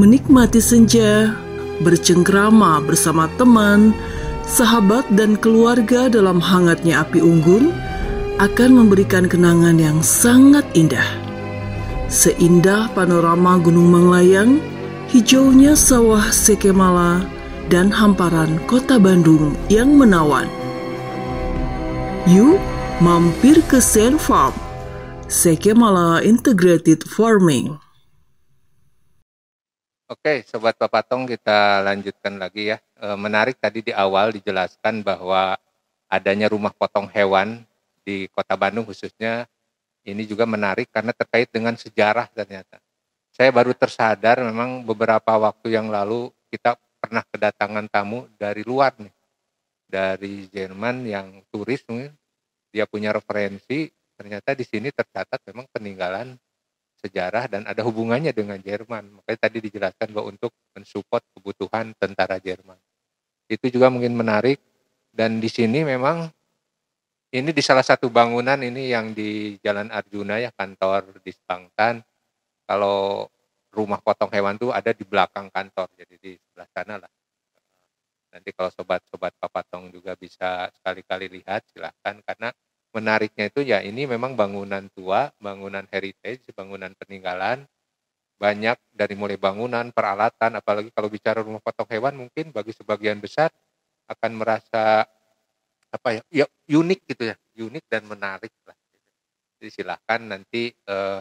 Menikmati 0.00 0.64
senja, 0.64 1.36
bercengkrama 1.84 2.80
bersama 2.80 3.28
teman, 3.36 3.92
sahabat, 4.48 5.04
dan 5.12 5.36
keluarga 5.36 6.08
dalam 6.08 6.40
hangatnya 6.40 7.04
api 7.04 7.20
unggun 7.20 7.76
akan 8.38 8.70
memberikan 8.70 9.26
kenangan 9.26 9.82
yang 9.82 9.98
sangat 9.98 10.62
indah. 10.78 11.04
Seindah 12.06 12.86
panorama 12.94 13.58
Gunung 13.58 13.90
Manglayang, 13.90 14.62
hijaunya 15.10 15.74
sawah 15.74 16.22
Sekemala, 16.30 17.26
dan 17.66 17.90
hamparan 17.90 18.62
kota 18.70 18.96
Bandung 19.02 19.58
yang 19.66 19.90
menawan. 19.90 20.46
Yuk, 22.30 22.62
mampir 23.02 23.58
ke 23.66 23.82
Sand 23.82 24.22
Farm, 24.22 24.54
Sekemala 25.26 26.22
Integrated 26.22 27.02
Farming. 27.10 27.74
Oke, 30.08 30.46
sobat 30.46 30.78
Papatong 30.78 31.26
kita 31.26 31.82
lanjutkan 31.82 32.38
lagi 32.38 32.70
ya. 32.70 32.78
E, 32.96 33.12
menarik 33.18 33.58
tadi 33.60 33.84
di 33.84 33.92
awal 33.92 34.32
dijelaskan 34.32 35.04
bahwa 35.04 35.58
adanya 36.08 36.48
rumah 36.48 36.72
potong 36.72 37.04
hewan 37.12 37.67
di 38.08 38.24
Kota 38.32 38.56
Bandung 38.56 38.88
khususnya 38.88 39.44
ini 40.08 40.24
juga 40.24 40.48
menarik 40.48 40.88
karena 40.88 41.12
terkait 41.12 41.52
dengan 41.52 41.76
sejarah 41.76 42.32
ternyata. 42.32 42.80
Saya 43.28 43.52
baru 43.52 43.76
tersadar 43.76 44.40
memang 44.40 44.80
beberapa 44.80 45.36
waktu 45.36 45.76
yang 45.76 45.92
lalu 45.92 46.32
kita 46.48 46.80
pernah 46.96 47.20
kedatangan 47.28 47.84
tamu 47.92 48.24
dari 48.40 48.64
luar 48.64 48.96
nih. 48.96 49.12
Dari 49.88 50.48
Jerman 50.48 51.04
yang 51.04 51.44
turis 51.52 51.84
mungkin 51.84 52.16
dia 52.72 52.88
punya 52.88 53.12
referensi 53.12 53.92
ternyata 54.16 54.56
di 54.56 54.64
sini 54.64 54.88
tercatat 54.88 55.44
memang 55.52 55.68
peninggalan 55.70 56.34
sejarah 56.98 57.46
dan 57.46 57.62
ada 57.68 57.84
hubungannya 57.84 58.32
dengan 58.32 58.58
Jerman. 58.58 59.20
Makanya 59.20 59.38
tadi 59.38 59.58
dijelaskan 59.62 60.08
bahwa 60.10 60.32
untuk 60.32 60.50
mensupport 60.74 61.22
kebutuhan 61.36 61.94
tentara 61.94 62.40
Jerman. 62.40 62.76
Itu 63.46 63.68
juga 63.70 63.88
mungkin 63.92 64.18
menarik 64.18 64.58
dan 65.14 65.38
di 65.40 65.48
sini 65.48 65.86
memang 65.86 66.28
ini 67.28 67.50
di 67.52 67.60
salah 67.60 67.84
satu 67.84 68.08
bangunan 68.08 68.56
ini 68.56 68.88
yang 68.88 69.12
di 69.12 69.60
Jalan 69.60 69.92
Arjuna 69.92 70.40
ya 70.40 70.48
kantor 70.52 71.20
di 71.20 71.32
Spangtan. 71.32 72.00
Kalau 72.64 73.28
rumah 73.72 74.00
potong 74.00 74.32
hewan 74.32 74.56
tuh 74.56 74.72
ada 74.72 74.92
di 74.96 75.04
belakang 75.04 75.52
kantor 75.52 75.92
jadi 75.92 76.16
di 76.16 76.32
sebelah 76.40 76.68
sana 76.72 76.96
lah. 76.96 77.12
Nanti 78.32 78.52
kalau 78.52 78.68
sobat-sobat 78.72 79.36
papatong 79.40 79.88
juga 79.92 80.12
bisa 80.16 80.68
sekali-kali 80.76 81.40
lihat 81.40 81.64
silahkan 81.72 82.20
karena 82.24 82.52
menariknya 82.92 83.48
itu 83.48 83.60
ya 83.64 83.80
ini 83.84 84.08
memang 84.08 84.36
bangunan 84.36 84.88
tua, 84.92 85.32
bangunan 85.40 85.84
heritage, 85.92 86.48
bangunan 86.52 86.92
peninggalan, 86.96 87.64
banyak 88.36 88.76
dari 88.92 89.14
mulai 89.16 89.40
bangunan, 89.40 89.92
peralatan, 89.92 90.60
apalagi 90.60 90.92
kalau 90.92 91.08
bicara 91.08 91.40
rumah 91.40 91.60
potong 91.60 91.88
hewan 91.88 92.16
mungkin 92.16 92.52
bagi 92.52 92.72
sebagian 92.72 93.20
besar 93.20 93.52
akan 94.08 94.32
merasa 94.40 95.04
apa 95.88 96.20
ya, 96.20 96.22
ya 96.44 96.46
unik 96.78 97.00
gitu 97.08 97.22
ya, 97.32 97.36
unik 97.56 97.84
dan 97.88 98.02
menarik 98.04 98.52
lah. 98.68 98.76
Jadi 99.58 99.70
silahkan 99.74 100.20
nanti 100.22 100.70
eh, 100.70 101.20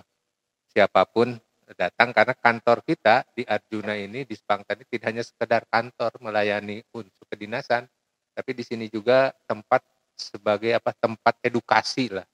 siapa 0.70 1.08
pun 1.10 1.34
datang 1.76 2.16
karena 2.16 2.32
kantor 2.38 2.80
kita 2.86 3.28
di 3.36 3.44
Arjuna 3.44 3.98
ini 4.00 4.24
di 4.24 4.36
Spangtan 4.38 4.80
ini 4.80 4.88
tidak 4.88 5.08
hanya 5.12 5.24
sekedar 5.26 5.62
kantor 5.68 6.16
melayani 6.24 6.80
unsur 6.96 7.26
kedinasan, 7.28 7.84
tapi 8.32 8.52
di 8.56 8.64
sini 8.64 8.88
juga 8.88 9.36
tempat 9.44 9.84
sebagai 10.16 10.72
apa 10.72 10.96
tempat 10.96 11.36
edukasi 11.44 12.14
lah. 12.14 12.26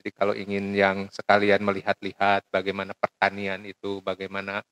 Jadi 0.00 0.10
kalau 0.16 0.32
ingin 0.32 0.72
yang 0.72 1.12
sekalian 1.12 1.60
melihat-lihat 1.60 2.48
bagaimana 2.48 2.96
pertanian 2.96 3.60
itu, 3.68 4.00
bagaimana 4.00 4.64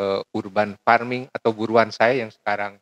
uh, 0.00 0.24
urban 0.32 0.72
farming 0.80 1.28
atau 1.36 1.52
buruan 1.52 1.92
saya 1.92 2.24
yang 2.24 2.32
sekarang 2.32 2.80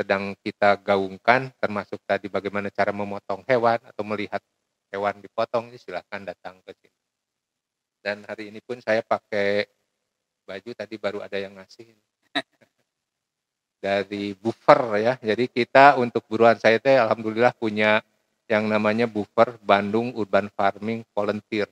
sedang 0.00 0.32
kita 0.40 0.80
gaungkan, 0.80 1.52
termasuk 1.60 2.00
tadi 2.08 2.32
bagaimana 2.32 2.72
cara 2.72 2.88
memotong 2.88 3.44
hewan 3.44 3.76
atau 3.84 4.00
melihat 4.00 4.40
hewan 4.88 5.20
dipotong 5.20 5.68
silahkan 5.76 6.24
datang 6.24 6.56
ke 6.64 6.72
sini. 6.80 7.00
Dan 8.00 8.24
hari 8.24 8.48
ini 8.48 8.64
pun 8.64 8.80
saya 8.80 9.04
pakai 9.04 9.68
baju 10.48 10.70
tadi 10.72 10.96
baru 10.96 11.20
ada 11.20 11.36
yang 11.36 11.60
ngasih 11.60 11.92
dari 13.84 14.34
buffer 14.34 14.80
ya 14.98 15.14
jadi 15.20 15.46
kita 15.46 15.94
untuk 16.00 16.26
buruan 16.26 16.58
saya 16.58 16.82
teh 16.82 16.98
alhamdulillah 16.98 17.54
punya 17.54 18.02
yang 18.50 18.66
namanya 18.66 19.06
buffer 19.06 19.54
Bandung 19.62 20.10
Urban 20.18 20.50
Farming 20.50 21.06
Volunteer. 21.14 21.70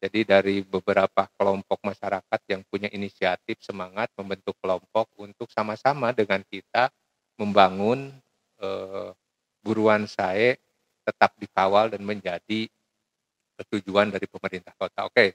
Jadi 0.00 0.20
dari 0.24 0.60
beberapa 0.60 1.28
kelompok 1.36 1.80
masyarakat 1.80 2.40
yang 2.48 2.60
punya 2.68 2.92
inisiatif 2.92 3.60
semangat 3.64 4.12
membentuk 4.20 4.52
kelompok 4.60 5.08
untuk 5.16 5.48
sama-sama 5.48 6.12
dengan 6.12 6.44
kita 6.44 6.92
membangun 7.40 8.12
eh, 8.60 9.10
buruan 9.64 10.04
saya 10.04 10.60
tetap 11.00 11.32
dikawal 11.40 11.88
dan 11.88 12.04
menjadi 12.04 12.68
ketujuan 13.56 14.12
dari 14.12 14.28
pemerintah 14.28 14.76
kota. 14.76 15.08
Oke, 15.08 15.32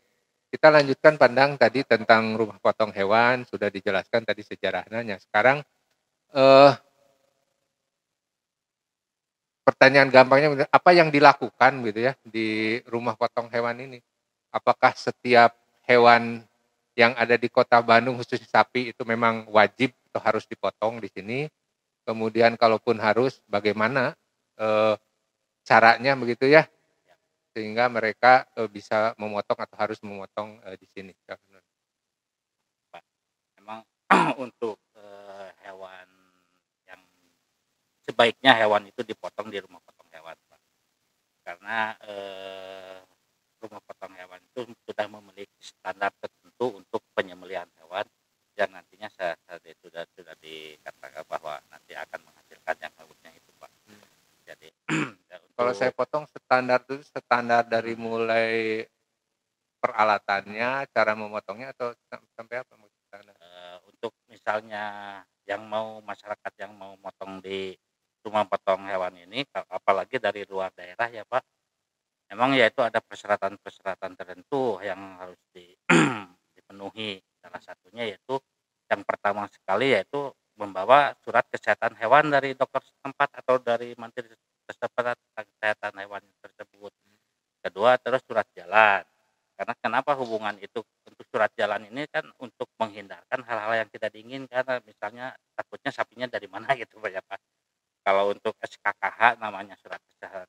kita 0.53 0.69
lanjutkan 0.69 1.17
pandang 1.17 1.57
tadi 1.57 1.81
tentang 1.81 2.37
rumah 2.37 2.61
potong 2.61 2.93
hewan 2.93 3.43
sudah 3.49 3.73
dijelaskan 3.73 4.21
tadi 4.21 4.45
sejarahnya. 4.45 5.17
Sekarang 5.17 5.65
eh, 6.37 6.71
pertanyaan 9.65 10.13
gampangnya 10.13 10.69
apa 10.69 10.93
yang 10.93 11.09
dilakukan 11.09 11.81
gitu 11.89 11.99
ya 12.05 12.13
di 12.21 12.77
rumah 12.85 13.17
potong 13.17 13.49
hewan 13.49 13.81
ini? 13.81 13.99
apakah 14.55 14.95
setiap 14.95 15.51
hewan 15.83 16.39
yang 16.95 17.11
ada 17.19 17.35
di 17.35 17.51
kota 17.51 17.83
Bandung 17.83 18.15
khususnya 18.15 18.47
sapi 18.47 18.95
itu 18.95 19.03
memang 19.03 19.43
wajib 19.51 19.91
atau 20.09 20.23
harus 20.23 20.47
dipotong 20.47 21.03
di 21.03 21.11
sini. 21.11 21.39
Kemudian 22.05 22.53
kalaupun 22.53 23.01
harus 23.01 23.41
bagaimana 23.49 24.13
e, 24.53 24.93
caranya 25.65 26.13
begitu 26.13 26.45
ya 26.45 26.69
sehingga 27.57 27.89
mereka 27.89 28.45
e, 28.53 28.69
bisa 28.69 29.17
memotong 29.17 29.57
atau 29.57 29.75
harus 29.79 29.97
memotong 30.05 30.61
e, 30.61 30.69
di 30.77 30.87
sini. 30.93 31.11
Memang 33.57 33.81
untuk 34.45 34.77
e, 34.93 35.03
hewan 35.65 36.07
yang 36.85 37.01
sebaiknya 38.05 38.53
hewan 38.53 38.85
itu 38.85 39.01
dipotong 39.01 39.49
di 39.49 39.57
rumah 39.57 39.81
potong 39.81 40.05
hewan, 40.13 40.37
Pak. 40.45 40.61
Karena 41.41 41.97
e, 42.05 42.13
rumah 43.65 43.81
potong 43.81 44.13
hewan 44.13 44.41
itu 44.45 44.61
sudah 44.85 45.09
memiliki 45.09 45.57
standar 45.57 46.13
tertentu 46.21 46.77
untuk 46.77 47.01
penyembelihan 47.17 47.65
hewan 47.81 48.05
yang 48.55 48.71
nantinya 48.71 49.11
saya, 49.11 49.35
saya 49.49 49.75
sudah 49.83 50.03
sudah 50.15 50.35
dikatakan 50.39 51.27
bahwa 51.27 51.59
nanti 51.67 51.91
akan 51.91 52.19
menghasilkan 52.23 52.75
yang 52.79 52.93
harusnya 52.95 53.31
itu 53.35 53.51
pak. 53.59 53.71
Hmm. 53.89 54.03
Jadi 54.47 54.69
ya 55.27 55.37
untuk, 55.43 55.55
kalau 55.59 55.64
saya 55.75 55.91
potong 55.91 56.23
standar 56.31 56.79
itu 56.87 57.03
standar 57.03 57.67
dari 57.67 57.99
mulai 57.99 58.87
peralatannya, 59.83 60.87
cara 60.89 61.11
memotongnya 61.13 61.75
atau 61.75 61.91
sampai 62.39 62.63
apa 62.63 62.73
Uh, 63.15 63.79
untuk 63.87 64.11
misalnya 64.27 65.23
yang 65.47 65.63
mau 65.71 66.03
masyarakat 66.03 66.51
yang 66.59 66.75
mau 66.75 66.99
motong 66.99 67.39
di 67.39 67.71
rumah 68.27 68.43
potong 68.43 68.83
hewan 68.91 69.15
ini, 69.23 69.47
apalagi 69.55 70.19
dari 70.19 70.43
luar 70.43 70.75
daerah 70.75 71.07
ya 71.07 71.23
pak, 71.23 71.39
memang 72.27 72.59
ya 72.59 72.67
itu 72.67 72.83
ada 72.83 72.99
persyaratan-persyaratan 72.99 74.19
tertentu 74.19 74.83
yang 74.83 74.99
harus 75.15 75.39
di, 75.47 75.71
dipenuhi. 76.59 77.23
Salah 77.39 77.63
satunya 77.63 78.03
yaitu 78.03 78.35
yang 78.91 78.99
pertama 79.07 79.47
sekali 79.47 79.95
yaitu 79.95 80.27
membawa 80.59 81.15
surat 81.23 81.47
kesehatan 81.47 81.95
hewan 81.95 82.35
dari 82.35 82.51
dokter 82.51 82.83
setempat 82.83 83.31
atau 83.31 83.63
dari 83.63 83.95
menteri 83.95 84.27
setempat 84.67 85.15
kesehatan 85.65 85.97
hewan 86.05 86.21
tersebut 86.45 86.93
kedua 87.65 87.97
terus 87.97 88.21
surat 88.29 88.45
jalan 88.53 89.01
karena 89.57 89.73
kenapa 89.81 90.13
hubungan 90.13 90.53
itu 90.61 90.85
untuk 91.09 91.25
surat 91.33 91.49
jalan 91.57 91.89
ini 91.89 92.05
kan 92.11 92.29
untuk 92.37 92.69
menghindarkan 92.77 93.41
hal-hal 93.41 93.81
yang 93.81 93.89
tidak 93.89 94.13
diinginkan 94.13 94.61
misalnya 94.85 95.33
takutnya 95.57 95.89
sapinya 95.89 96.29
dari 96.29 96.45
mana 96.45 96.69
gitu 96.77 97.01
banyak 97.01 97.25
pak 97.25 97.41
kalau 98.05 98.29
untuk 98.29 98.53
SKKH 98.61 99.41
namanya 99.41 99.73
surat 99.81 99.97
kesehatan 100.05 100.45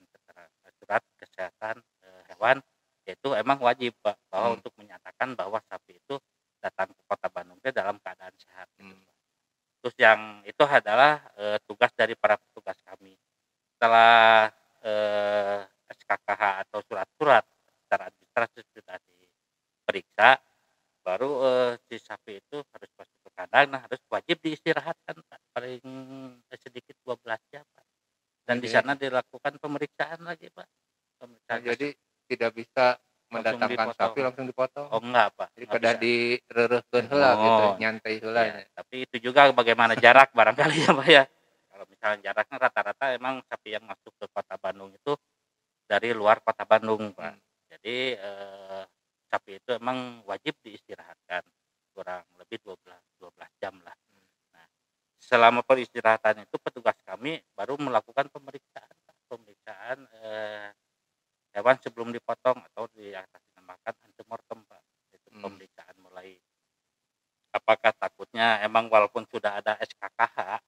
surat 0.87 1.03
kesehatan 1.19 1.83
e, 2.05 2.09
hewan 2.31 2.63
yaitu 3.03 3.35
emang 3.35 3.59
wajib 3.59 3.91
Pak 3.99 4.15
bahwa 4.31 4.55
hmm. 4.55 4.57
untuk 4.63 4.73
menyatakan 4.79 5.35
bahwa 5.35 5.59
sapi 5.67 5.99
itu 5.99 6.15
datang 6.63 6.95
ke 6.95 7.03
kota 7.11 7.27
Bandung 7.27 7.59
itu 7.59 7.75
dalam 7.75 7.99
keadaan 7.99 8.35
sehat. 8.39 8.71
Gitu, 8.79 8.95
hmm. 8.95 9.03
Terus 9.83 9.97
yang 9.99 10.21
itu 10.47 10.63
adalah 10.63 11.27
e, 11.35 11.59
tugas 11.67 11.91
dari 11.95 12.15
para 12.15 12.39
petugas 12.39 12.79
kami. 12.87 13.19
Setelah 13.75 14.51
e, 14.87 14.95
SKKH 15.91 16.43
atau 16.67 16.79
surat-surat. 16.87 17.43
Secara 17.87 18.11
administrasi 18.11 18.61
sudah 18.71 18.97
diperiksa, 19.03 20.29
baru 21.03 21.31
e, 21.43 21.51
si 21.91 21.97
sapi 21.99 22.39
itu 22.39 22.63
harus 22.63 22.91
masuk 22.95 23.19
ke 23.27 23.31
kandang, 23.35 23.67
nah 23.75 23.81
harus 23.83 23.99
wajib 24.07 24.39
diistirahatkan 24.43 25.19
paling 25.51 25.83
sedikit 26.55 26.95
12 27.03 27.23
jam 27.51 27.67
Pak. 27.75 27.85
Dan 28.47 28.63
di 28.63 28.71
sana 28.71 28.95
dilakukan 28.95 29.59
pemeriksaan 29.59 30.23
lagi 30.23 30.47
pak. 30.55 30.71
Pemeriksaan 31.19 31.59
nah, 31.59 31.67
jadi 31.67 31.89
tidak 32.31 32.51
bisa 32.55 32.95
mendatangkan 33.27 33.91
sapi 33.99 34.23
langsung 34.23 34.47
dipotong? 34.47 34.87
Oh 34.87 35.03
enggak 35.03 35.35
pak. 35.35 35.49
Jadi 35.59 35.67
pada 35.67 35.91
direrehkeun 35.99 37.05
heula 37.11 37.31
oh. 37.35 37.43
gitu 37.43 37.65
nyantai 37.83 38.15
heula 38.23 38.43
ya, 38.47 38.55
tapi 38.71 38.97
itu 39.03 39.17
juga 39.19 39.51
bagaimana 39.51 39.99
jarak 39.99 40.31
barangkali 40.39 40.77
ya 40.79 40.91
pak 40.95 41.09
ya 41.11 41.25
kalau 41.77 41.93
misalnya 41.93 42.33
jaraknya 42.33 42.57
rata-rata 42.57 43.13
emang 43.13 43.45
sapi 43.45 43.77
yang 43.77 43.85
masuk 43.85 44.17
ke 44.17 44.25
kota 44.33 44.57
Bandung 44.57 44.97
itu 44.97 45.13
dari 45.85 46.17
luar 46.17 46.41
kota 46.41 46.65
Bandung 46.65 47.13
pak. 47.13 47.37
Hmm. 47.37 47.41
jadi 47.69 48.17
eh, 48.17 48.83
sapi 49.29 49.61
itu 49.61 49.77
emang 49.77 50.25
wajib 50.25 50.57
diistirahatkan 50.65 51.45
kurang 51.93 52.25
lebih 52.41 52.65
12 52.65 52.81
12 53.21 53.61
jam 53.61 53.77
lah. 53.85 53.93
Selama 55.21 55.61
peristirahatan 55.61 56.49
itu 56.49 56.57
petugas 56.57 56.97
kami 57.05 57.45
baru 57.53 57.77
melakukan 57.77 58.33
pemeriksaan 58.33 58.97
pemeriksaan 59.29 60.01
eh, 60.25 60.73
hewan 61.53 61.77
sebelum 61.85 62.09
dipotong 62.09 62.57
atau 62.73 62.89
di 62.89 63.13
atas 63.13 63.43
dinamakan 63.53 63.95
antemortem 64.01 64.65
pak. 64.65 64.81
Itu 65.13 65.29
hmm. 65.29 65.45
pemeriksaan 65.45 65.97
mulai. 66.01 66.41
Apakah 67.53 67.93
takutnya 68.01 68.65
emang 68.65 68.89
walaupun 68.89 69.29
sudah 69.29 69.61
ada 69.61 69.77
SKKH 69.77 70.65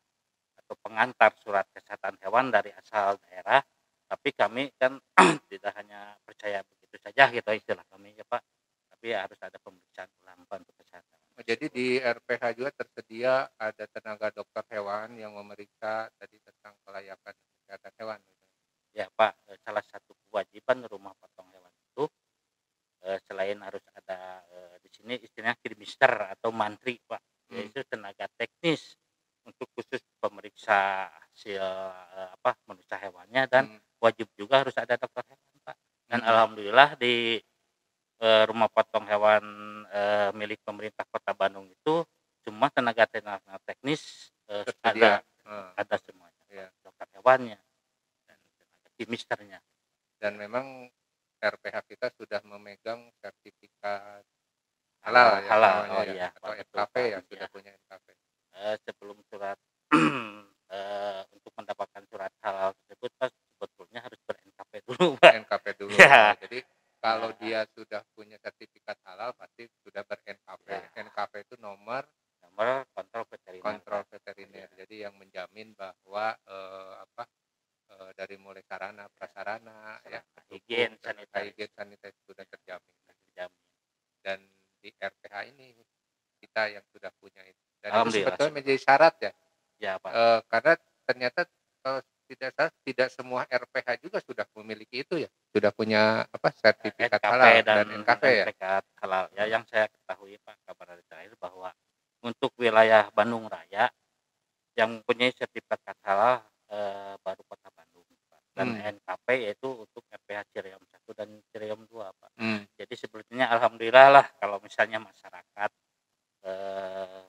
atau 0.69 0.77
pengantar 0.85 1.33
surat 1.41 1.65
kesehatan 1.73 2.21
hewan 2.21 2.53
dari 2.53 2.69
asal 2.77 3.17
daerah 3.25 3.65
tapi 4.05 4.37
kami 4.37 4.69
kan 4.77 5.01
tidak 5.51 5.73
hanya 5.81 6.13
percaya 6.21 6.61
begitu 6.61 7.01
saja 7.01 7.33
gitu 7.33 7.49
istilah 7.57 7.85
kami 7.89 8.13
ya 8.13 8.29
pak 8.29 8.45
tapi 8.93 9.17
harus 9.17 9.41
ada 9.41 9.57
pemeriksaan 9.57 10.13
ulang 10.21 10.45
untuk 10.45 10.77
kesehatan 10.77 11.19
Oh, 11.39 11.47
jadi 11.47 11.71
di 11.71 12.03
RPH 12.03 12.59
juga 12.59 12.75
tersedia 12.75 13.47
ada 13.55 13.87
tenaga 13.87 14.35
dokter 14.35 14.67
hewan 14.75 15.15
yang 15.15 15.39
memeriksa 15.39 16.11
tadi 16.19 16.35
tentang 16.43 16.75
kelayakan 16.83 17.31
kesehatan 17.31 17.95
hewan. 17.95 18.19
Gitu. 18.27 18.45
Ya 18.99 19.07
Pak, 19.07 19.47
eh, 19.47 19.59
salah 19.63 19.87
satu 19.87 20.19
kewajiban 20.27 20.83
rumah 20.91 21.15
potong 21.15 21.47
hewan 21.55 21.71
itu 21.71 22.11
eh, 23.07 23.23
selain 23.23 23.55
harus 23.63 23.87
ada 23.95 24.43
eh, 24.51 24.83
di 24.83 24.91
sini 24.91 25.15
istilahnya 25.23 25.55
kirmister 25.63 26.11
atau 26.11 26.51
mantri 26.51 26.99
Pak, 27.07 27.23
hmm. 27.23 27.55
yaitu 27.55 27.87
tenaga 27.87 28.27
teknis 28.35 28.99
untuk 29.47 29.71
khusus 29.79 30.03
pemeriksa 30.19 31.07
hasil 31.09 31.63
apa 32.35 32.59
manusia 32.67 32.99
hewannya 32.99 33.47
dan 33.47 33.65
hmm. 33.71 34.03
wajib 34.03 34.27
juga 34.35 34.67
harus 34.67 34.75
ada 34.75 34.99
dokter 34.99 35.23
hewan 35.27 35.57
Pak. 35.63 35.77
Dan 36.11 36.21
hmm. 36.23 36.31
alhamdulillah 36.31 36.89
di 36.99 37.39
rumah 38.19 38.67
potong 38.67 39.07
hewan 39.07 39.45
uh, 39.95 40.31
milik 40.35 40.59
pemerintah 40.67 41.07
Kota 41.07 41.31
Bandung 41.39 41.71
itu 41.71 42.03
semua 42.43 42.67
tenaga 42.73 43.05
tenaga 43.07 43.61
teknis 43.63 44.33
uh, 44.51 44.67
ada 44.83 45.23
hmm. 45.45 45.71
ada 45.77 45.97
semuanya 46.03 46.45
ya. 46.51 46.67
dokter 46.83 47.07
hewannya 47.19 47.59
dan 48.27 48.39
tenaga 48.59 48.89
kimisternya 48.97 49.59
dan 50.19 50.35
memang 50.35 50.89
RPH 51.39 51.77
kita 51.87 52.11
sudah 52.19 52.43
memegang 52.43 53.07
sertifikat 53.23 54.27
halal, 55.07 55.39
ya, 55.39 55.49
halal 55.55 55.79
oh, 55.87 56.03
ya, 56.03 56.15
ya 56.27 56.29
atau 56.35 56.53
SKP 56.59 56.95
ya, 57.15 57.19
sudah 57.23 57.49
punya 57.53 57.71
SKP 57.87 58.07
uh, 58.59 58.77
sebelum 58.83 59.19
surat 59.31 59.59
uh, 59.95 61.23
untuk 61.37 61.53
mendapatkan 61.57 62.03
surat 62.09 62.33
halal 62.45 62.75
tersebut 62.85 63.11
pas 63.17 63.33
sebetulnya 63.33 64.01
harus 64.05 64.21
ber 64.25 64.37
NKP 64.41 64.73
dulu 64.85 65.07
Pak. 65.23 65.33
NKP 65.45 65.67
dulu 65.81 65.95
ya. 65.97 66.37
jadi 66.39 66.59
kalau 66.99 67.31
dia 67.39 67.63
sudah 67.79 68.03
punya 68.11 68.37
sertifikat 68.43 68.99
halal 69.07 69.31
pasti 69.39 69.71
sudah 69.87 70.03
ber 70.03 70.19
NKP. 70.27 70.67
Ya. 70.67 70.83
NKP 71.07 71.33
itu 71.47 71.55
nomor 71.63 72.03
nomor 72.43 72.87
kontrol 72.91 73.25
veteriner. 73.31 73.63
Kontrol 73.65 74.03
veteriner. 74.11 74.67
Ya. 74.75 74.83
Jadi 74.83 74.95
yang 75.07 75.15
menjamin 75.15 75.79
bahwa 75.79 76.35
eh, 76.35 76.95
apa 77.07 77.25
eh, 77.95 78.11
dari 78.19 78.35
mulai 78.35 78.67
sarana 78.67 79.07
prasarana 79.15 80.03
ya 80.11 80.19
higien 80.51 80.99
sanitasi 80.99 81.55
higien 81.55 81.71
sanitasi 81.71 82.19
sudah 82.27 82.43
terjamin. 82.51 82.95
terjamin. 83.07 83.63
Dan 84.19 84.39
di 84.83 84.91
RPH 84.91 85.35
ini 85.55 85.67
kita 86.43 86.71
yang 86.71 86.87
sudah 86.91 87.15
punya 87.19 87.47
itu. 87.47 87.63
Dan 87.79 87.91
itu 88.11 88.27
sebetulnya 88.27 88.53
menjadi 88.59 88.79
syarat 88.83 89.15
ya. 89.23 89.33
Ya, 89.89 89.95
Pak. 89.97 90.13
E, 90.13 90.25
karena 90.53 90.73
ternyata 91.09 91.41
kalau 91.81 92.01
tidak 92.29 92.51
salah 92.53 92.73
tidak 92.85 93.09
semua 93.09 93.41
RPH 93.49 93.89
juga 94.05 94.19
sudah 94.21 94.45
memiliki 94.61 95.01
itu 95.01 95.17
ya 95.17 95.31
sudah 95.49 95.73
punya 95.73 96.29
apa 96.29 96.53
sertifikat 96.53 97.17
SKP 97.17 97.33
halal 97.33 97.55
dan, 97.65 97.65
dan 97.65 97.87
NKV 98.05 98.21
ya. 98.21 98.45
sertifikat 98.45 98.85
halal. 99.01 99.25
Ya 99.33 99.45
yang 99.49 99.65
saya 99.65 99.89
ketahui 99.89 100.37
Pak 100.45 100.57
kabar 100.69 100.87
dari 100.93 101.05
terakhir 101.09 101.33
bahwa 101.41 101.73
untuk 102.21 102.53
wilayah 102.61 103.09
Bandung 103.17 103.49
Raya 103.49 103.89
yang 104.77 105.01
mempunyai 105.01 105.33
sertifikat 105.33 105.97
halal 106.05 106.45
eh, 106.69 107.17
baru 107.25 107.43
Kota 107.49 107.73
Bandung 107.73 108.05
Pak. 108.29 108.43
Dan 108.53 108.69
Hmm. 108.77 109.01
NKP 109.01 109.27
yaitu 109.49 109.69
untuk 109.73 110.05
RPH 110.13 110.53
Cireum 110.53 110.83
1 110.85 111.17
dan 111.17 111.29
Cireum 111.49 111.81
2 111.89 112.13
Pak. 112.13 112.31
Hmm. 112.37 112.61
Jadi 112.77 112.95
sebetulnya 112.95 113.49
alhamdulillah 113.57 114.07
lah 114.13 114.27
kalau 114.37 114.61
misalnya 114.61 115.01
masyarakat 115.01 115.71
eh, 116.45 117.25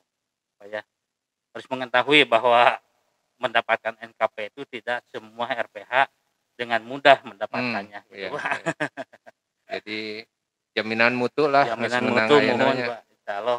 apa 0.59 0.65
ya 0.67 0.83
harus 1.55 1.65
mengetahui 1.89 2.29
bahwa 2.29 2.77
mendapatkan 3.41 3.97
NKP 3.97 4.53
itu 4.53 4.61
tidak 4.69 5.01
semua 5.09 5.49
RPH 5.49 6.05
dengan 6.53 6.85
mudah 6.85 7.17
mendapatkannya 7.25 8.05
Hmm, 8.05 8.13
gitu, 8.13 8.29
iya, 8.29 8.29
iya. 8.29 8.65
Jadi 9.73 9.99
jaminan 10.77 11.17
mutu 11.17 11.49
lah 11.49 11.65
jaminan 11.65 12.13
mutu 12.13 12.35
mohon. 12.45 12.77
Pak 12.77 13.01
Insya 13.09 13.33
Allah 13.41 13.57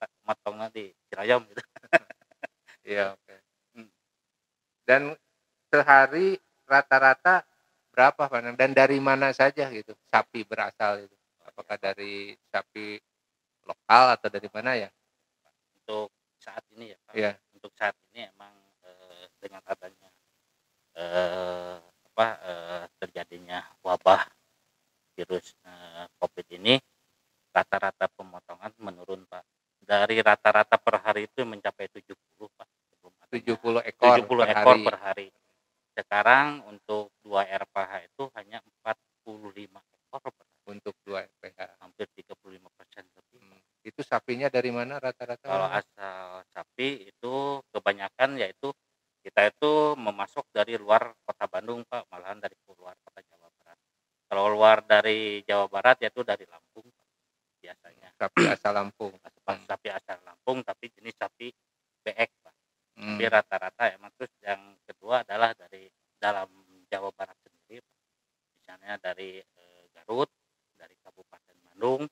Pak 0.00 0.10
motongnya 0.24 0.66
di 0.72 0.88
Cirayam 1.12 1.44
gitu 1.44 1.60
Iya, 2.88 3.14
oke. 3.14 3.34
Hmm. 3.76 3.90
Dan 4.82 5.02
sehari 5.70 6.34
rata-rata 6.66 7.46
berapa 7.92 8.26
Pak? 8.26 8.58
Dan 8.58 8.74
dari 8.74 8.98
mana 8.98 9.30
saja 9.30 9.68
gitu 9.70 9.92
sapi 10.08 10.42
berasal 10.42 11.04
itu? 11.04 11.16
Apakah 11.46 11.78
dari 11.78 12.34
sapi 12.50 12.98
lokal 13.68 14.18
atau 14.18 14.28
dari 14.32 14.48
mana 14.50 14.74
ya? 14.74 14.90
untuk 15.82 16.14
saat 16.42 16.64
ini 16.74 16.90
ya 16.90 16.98
Pak 17.06 17.14
Iya. 17.14 17.32
untuk 17.54 17.70
saat 17.78 17.94
ini 18.10 18.26
emang 18.26 18.50
eh, 18.82 19.24
dengan 19.38 19.62
adanya 19.62 20.10
eh, 20.98 21.78
apa 21.78 22.26
eh, 22.42 22.84
terjadinya 22.98 23.62
wabah 23.86 24.26
virus 25.14 25.54
eh, 25.62 26.04
COVID 26.18 26.46
ini 26.58 26.74
rata-rata 27.54 28.10
pemotongan 28.10 28.74
menurun 28.82 29.22
Pak 29.30 29.44
dari 29.82 30.18
rata-rata 30.18 30.78
per 30.78 30.98
hari 31.02 31.30
itu 31.30 31.46
mencapai 31.46 31.86
70 31.90 32.10
Pak 32.58 32.68
sebelum 32.90 33.12
adanya 33.22 33.38
70 33.38 33.90
ekor 33.90 34.14
70 34.18 34.26
per 34.26 34.48
ekor 34.50 34.76
hari. 34.76 34.84
per 34.86 34.96
hari. 34.98 35.28
Sekarang 35.92 36.64
untuk 36.66 37.12
2 37.22 37.44
RPH 37.44 37.92
itu 38.08 38.24
hanya 38.34 38.58
45 38.82 39.82
ekor 39.82 40.22
per 40.32 40.44
hari, 40.46 40.50
untuk 40.72 40.94
dua 41.02 41.26
RPH. 41.26 41.58
hampir 41.82 42.06
35 42.14 42.32
persen 42.38 42.46
lebih. 42.46 42.70
Hmm. 42.72 42.81
Itu 43.82 44.06
sapinya 44.06 44.46
dari 44.46 44.70
mana 44.70 45.02
rata-rata? 45.02 45.42
Kalau 45.42 45.68
asal 45.68 46.46
sapi 46.54 47.10
itu 47.10 47.58
kebanyakan 47.74 48.38
yaitu 48.38 48.70
kita 49.22 49.50
itu 49.50 49.94
memasok 49.98 50.50
dari 50.50 50.74
luar 50.74 51.14
kota 51.22 51.46
Bandung 51.46 51.86
Pak, 51.86 52.10
malahan 52.10 52.42
dari 52.42 52.58
luar 52.66 52.94
kota 53.02 53.22
Jawa 53.22 53.50
Barat. 53.54 53.78
Kalau 54.26 54.44
luar 54.50 54.82
dari 54.82 55.42
Jawa 55.46 55.66
Barat 55.70 56.02
yaitu 56.02 56.26
dari 56.26 56.46
Lampung 56.46 56.86
Pak, 56.90 57.06
biasanya. 57.62 58.08
sapi 58.18 58.42
asal 58.50 58.74
Lampung. 58.74 59.14
Pas 59.42 59.58
sapi 59.62 59.88
asal 59.90 60.18
Lampung 60.26 60.62
tapi 60.62 60.90
jenis 60.94 61.14
sapi 61.18 61.50
BX 62.02 62.30
Pak. 62.42 62.54
Hmm. 62.98 63.18
Tapi 63.18 63.24
rata-rata 63.30 63.84
emang 63.94 64.10
terus 64.18 64.34
yang 64.42 64.78
kedua 64.86 65.22
adalah 65.26 65.54
dari 65.54 65.86
dalam 66.18 66.50
Jawa 66.90 67.10
Barat 67.14 67.38
sendiri, 67.42 67.78
Pak. 67.82 67.98
misalnya 68.58 68.94
dari 68.98 69.38
eh, 69.38 69.82
Garut, 69.94 70.30
dari 70.74 70.94
Kabupaten 70.98 71.56
Bandung, 71.62 72.06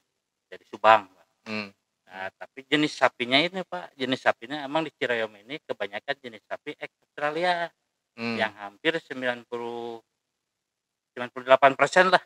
dari 0.46 0.64
Subang. 0.66 1.10
Pak. 1.10 1.19
Hmm. 1.50 1.74
Nah, 2.10 2.30
tapi 2.38 2.62
jenis 2.66 2.94
sapinya 2.94 3.38
ini 3.38 3.66
Pak, 3.66 3.98
jenis 3.98 4.22
sapinya 4.22 4.62
emang 4.62 4.86
di 4.86 4.90
Cirayom 4.94 5.34
ini 5.42 5.58
kebanyakan 5.66 6.14
jenis 6.22 6.42
sapi 6.46 6.74
Australia 6.78 7.70
Hmm. 8.18 8.36
yang 8.36 8.52
hampir 8.58 8.98
90 8.98 10.02
98 11.14 11.72
persen 11.78 12.10
lah. 12.10 12.22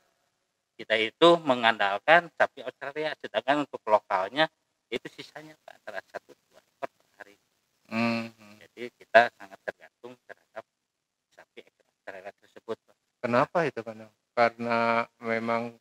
Kita 0.74 0.98
itu 0.98 1.38
mengandalkan 1.46 2.26
sapi 2.34 2.66
Australia, 2.66 3.14
sedangkan 3.22 3.62
untuk 3.68 3.78
lokalnya 3.86 4.50
itu 4.90 5.06
sisanya 5.06 5.54
Pak 5.62 5.72
antara 5.78 6.00
satu 6.10 6.34
dua 6.34 6.58
ekor 6.58 6.90
per 6.90 7.06
hari. 7.20 7.36
Hmm. 7.86 8.26
hmm. 8.34 8.54
Jadi 8.58 8.90
kita 8.98 9.30
sangat 9.38 9.58
tergantung 9.62 10.18
terhadap 10.26 10.64
sapi 11.30 11.62
Australia 11.62 12.32
tersebut. 12.42 12.76
Pak. 12.82 12.96
Kenapa 13.22 13.58
itu 13.70 13.80
karena 13.86 14.06
karena 14.34 14.78
memang 15.22 15.78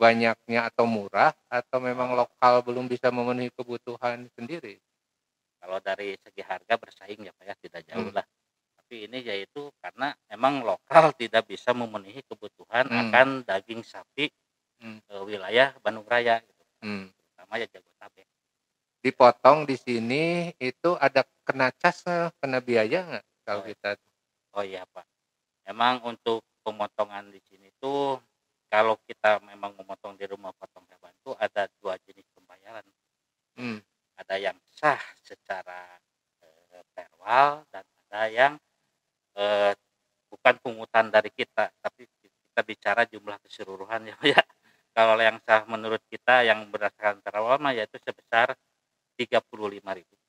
banyaknya 0.00 0.72
atau 0.72 0.88
murah 0.88 1.36
atau 1.52 1.76
memang 1.76 2.16
lokal 2.16 2.64
belum 2.64 2.88
bisa 2.88 3.12
memenuhi 3.12 3.52
kebutuhan 3.52 4.24
sendiri. 4.32 4.80
Kalau 5.60 5.76
dari 5.84 6.16
segi 6.16 6.40
harga 6.40 6.74
bersaing 6.80 7.20
ya 7.20 7.32
Pak 7.36 7.44
ya 7.44 7.54
tidak 7.60 7.82
jauh 7.84 8.08
Hmm. 8.08 8.16
lah. 8.16 8.24
Tapi 8.80 9.04
ini 9.04 9.20
yaitu 9.20 9.68
karena 9.84 10.16
emang 10.32 10.64
lokal 10.64 11.12
tidak 11.20 11.44
bisa 11.44 11.76
memenuhi 11.76 12.24
kebutuhan 12.24 12.88
Hmm. 12.88 13.00
akan 13.12 13.28
daging 13.44 13.84
sapi 13.84 14.32
Hmm. 14.80 14.96
eh, 15.12 15.22
wilayah 15.28 15.76
Bandung 15.84 16.08
Raya 16.08 16.40
gitu. 16.40 16.64
Hmm. 16.80 17.12
Terutama 17.12 17.60
ya 17.60 17.66
Jabodetabek. 17.68 18.26
Dipotong 19.04 19.68
di 19.68 19.76
sini 19.76 20.24
itu 20.56 20.96
ada 20.96 21.24
kena 21.44 21.68
cas 21.76 22.04
kena 22.40 22.64
biaya 22.64 23.04
nggak 23.04 23.24
kalau 23.44 23.62
Oh, 23.64 23.68
kita 23.68 23.90
Oh 24.56 24.64
iya 24.64 24.82
Pak. 24.88 25.04
Emang 25.68 26.00
untuk 26.04 26.40
pemotongan 26.64 27.28
di 27.28 27.40
sini 27.44 27.68
tuh 27.76 28.16
kalau 28.70 28.94
kita 29.02 29.42
memang 29.42 29.74
memotong 29.74 30.14
di 30.14 30.24
rumah 30.30 30.54
potong 30.54 30.86
hewan 30.86 31.10
tuh 31.26 31.34
ada 31.34 31.66
dua 31.82 31.98
jenis 32.06 32.24
pembayaran. 32.30 32.86
hmm. 33.58 33.82
Ada 34.22 34.36
yang 34.38 34.56
sah 34.70 35.02
secara 35.26 35.98
eh, 36.38 36.82
perwal 36.94 37.66
dan 37.74 37.82
ada 37.82 38.22
yang 38.30 38.52
eh, 39.34 39.74
bukan 40.30 40.54
pungutan 40.62 41.10
dari 41.10 41.34
kita, 41.34 41.74
tapi 41.82 42.06
kita 42.22 42.62
bicara 42.62 43.02
jumlah 43.10 43.36
keseluruhan 43.42 44.06
ya 44.14 44.16
ya. 44.22 44.42
Kalau 44.94 45.18
yang 45.18 45.42
sah 45.42 45.66
menurut 45.66 46.02
kita 46.06 46.46
yang 46.46 46.70
berdasarkan 46.70 47.18
perwal 47.26 47.58
mah 47.58 47.74
yaitu 47.74 47.98
sebesar 48.06 48.54
35.000 49.18 49.82
Pak. 49.82 50.19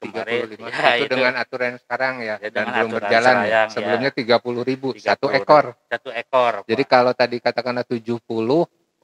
Kemarin 0.00 0.48
35 0.48 0.64
ya, 0.64 0.92
itu, 0.96 1.12
dengan 1.12 1.34
aturan 1.36 1.72
sekarang 1.76 2.14
ya, 2.24 2.34
Ya, 2.40 2.48
dan 2.48 2.66
belum 2.72 2.90
berjalan 2.96 3.36
ya. 3.44 3.48
ya. 3.48 3.62
Sebelumnya 3.68 4.10
30 4.10 4.64
ribu 4.64 4.88
satu 4.96 5.28
30.000. 5.28 5.38
ekor. 5.44 5.64
satu 5.86 6.08
ekor. 6.08 6.54
Jadi 6.64 6.82
Pak. 6.82 6.90
kalau 6.90 7.12
tadi 7.12 7.36
katakanlah 7.36 7.84
70 7.84 8.16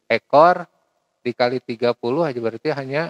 ekor 0.09 0.57
dikali 1.21 1.59
30 1.61 1.93
aja 2.25 2.39
berarti 2.41 2.69
hanya 2.73 3.03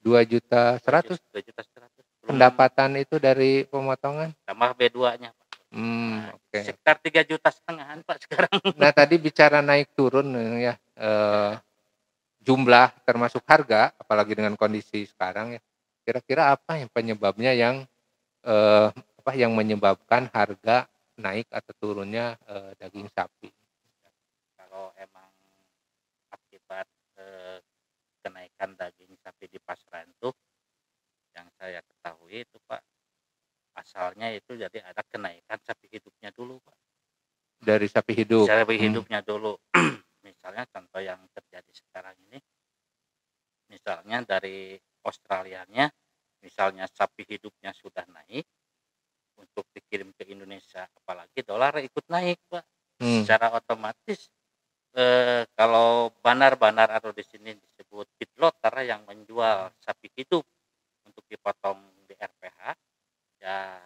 2 0.00 0.24
juta 0.24 0.80
100 0.80 1.20
2 1.20 1.42
juta 1.44 1.60
100. 1.60 1.84
Belum 2.24 2.28
pendapatan 2.32 2.90
itu 2.96 3.16
dari 3.18 3.68
pemotongan. 3.68 4.32
tambah 4.46 4.70
B2-nya 4.72 5.28
Pak. 5.36 5.46
Hmm, 5.68 6.24
Nah, 6.24 6.32
oke. 6.32 6.60
Sekitar 6.64 6.96
3 6.96 7.28
juta 7.28 7.48
setengahan 7.52 8.00
Pak 8.00 8.16
sekarang. 8.24 8.48
Nah, 8.80 8.88
tadi 8.88 9.20
bicara 9.20 9.60
naik 9.60 9.92
turun 9.92 10.32
ya 10.56 10.80
eh, 10.96 11.52
jumlah 12.40 13.04
termasuk 13.04 13.44
harga 13.44 13.92
apalagi 13.94 14.32
dengan 14.32 14.56
kondisi 14.56 15.04
sekarang 15.04 15.56
ya. 15.56 15.62
Kira-kira 16.08 16.56
apa 16.56 16.80
yang 16.80 16.88
penyebabnya 16.88 17.52
yang 17.52 17.84
eh, 18.40 18.88
apa 18.88 19.32
yang 19.36 19.52
menyebabkan 19.52 20.32
harga 20.32 20.88
naik 21.20 21.44
atau 21.52 21.76
turunnya 21.76 22.40
eh, 22.48 22.72
daging 22.80 23.12
sapi? 23.12 23.52
Kalau 24.56 24.88
emang 24.96 25.28
akibat 26.32 26.88
eh, 27.20 27.60
kenaikan 28.24 28.72
daging 28.72 29.20
sapi 29.20 29.52
di 29.52 29.60
pasaran 29.60 30.08
tuh 30.16 30.32
yang 31.36 31.44
saya 31.60 31.84
ketahui 31.84 32.40
itu 32.40 32.56
Pak 32.64 32.80
asalnya 33.76 34.32
itu 34.32 34.56
jadi 34.56 34.80
ada 34.80 35.04
kenaikan 35.04 35.60
sapi 35.60 35.92
hidupnya 35.92 36.32
dulu 36.32 36.56
Pak. 36.64 36.76
Dari 37.60 37.84
sapi 37.84 38.16
hidup. 38.16 38.48
Sapi 38.48 38.80
Hmm. 38.80 38.84
hidupnya 38.88 39.20
dulu. 39.20 39.60
misalnya 40.24 40.64
contoh 40.72 41.04
yang 41.04 41.20
terjadi 41.36 41.68
sekarang 41.76 42.16
ini 42.32 42.40
misalnya 43.68 44.24
dari 44.24 44.80
Australianya 45.04 45.90
misalnya 46.42 46.86
sapi 46.86 47.26
hidupnya 47.26 47.74
sudah 47.74 48.06
naik 48.10 48.46
untuk 49.38 49.66
dikirim 49.74 50.10
ke 50.14 50.26
Indonesia 50.30 50.86
apalagi 51.02 51.42
dolar 51.42 51.78
ikut 51.82 52.06
naik 52.10 52.38
Pak 52.50 52.64
Hmm. 52.98 53.22
secara 53.22 53.54
otomatis 53.54 54.26
eh, 54.98 55.46
kalau 55.54 56.10
bandar-bandar 56.18 56.90
atau 56.90 57.14
di 57.14 57.22
sini 57.22 57.54
disebut 57.54 58.10
feedlotter 58.18 58.74
yang 58.82 59.06
menjual 59.06 59.70
sapi 59.78 60.10
hidup 60.18 60.42
untuk 61.06 61.22
dipotong 61.30 61.78
di 62.10 62.18
RPH 62.18 62.58
ya 63.38 63.78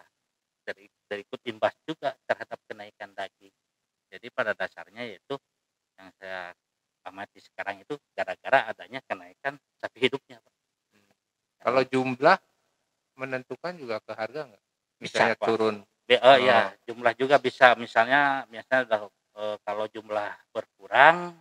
ter, 0.65 0.89
terikut 1.05 1.37
imbas 1.45 1.77
juga 1.85 2.17
terhadap 2.25 2.57
kenaikan 2.65 3.13
daging 3.13 3.53
jadi 4.09 4.27
pada 4.33 4.57
dasarnya 4.57 5.05
yaitu 5.05 5.37
yang 6.01 6.09
saya 6.17 6.57
amati 7.05 7.37
sekarang 7.37 7.85
itu 7.85 7.93
gara-gara 8.17 8.73
adanya 8.73 8.97
kenaikan 9.05 9.59
sapi 9.77 10.09
hidupnya 10.09 10.41
Pak. 10.41 10.53
Kalau 11.63 11.81
jumlah 11.87 12.37
menentukan 13.15 13.73
juga 13.79 14.01
ke 14.03 14.11
harga 14.17 14.49
nggak? 14.51 14.63
Bisa, 14.99 15.03
Misalnya 15.03 15.35
Pak. 15.39 15.47
turun. 15.47 15.75
Oh, 16.35 16.41
ya 16.41 16.59
jumlah 16.83 17.13
juga 17.13 17.35
bisa 17.37 17.75
misalnya 17.75 18.21
misalnya 18.47 18.83
udah, 18.85 19.01
eh, 19.35 19.55
kalau 19.61 19.85
jumlah 19.87 20.31
berkurang 20.49 21.35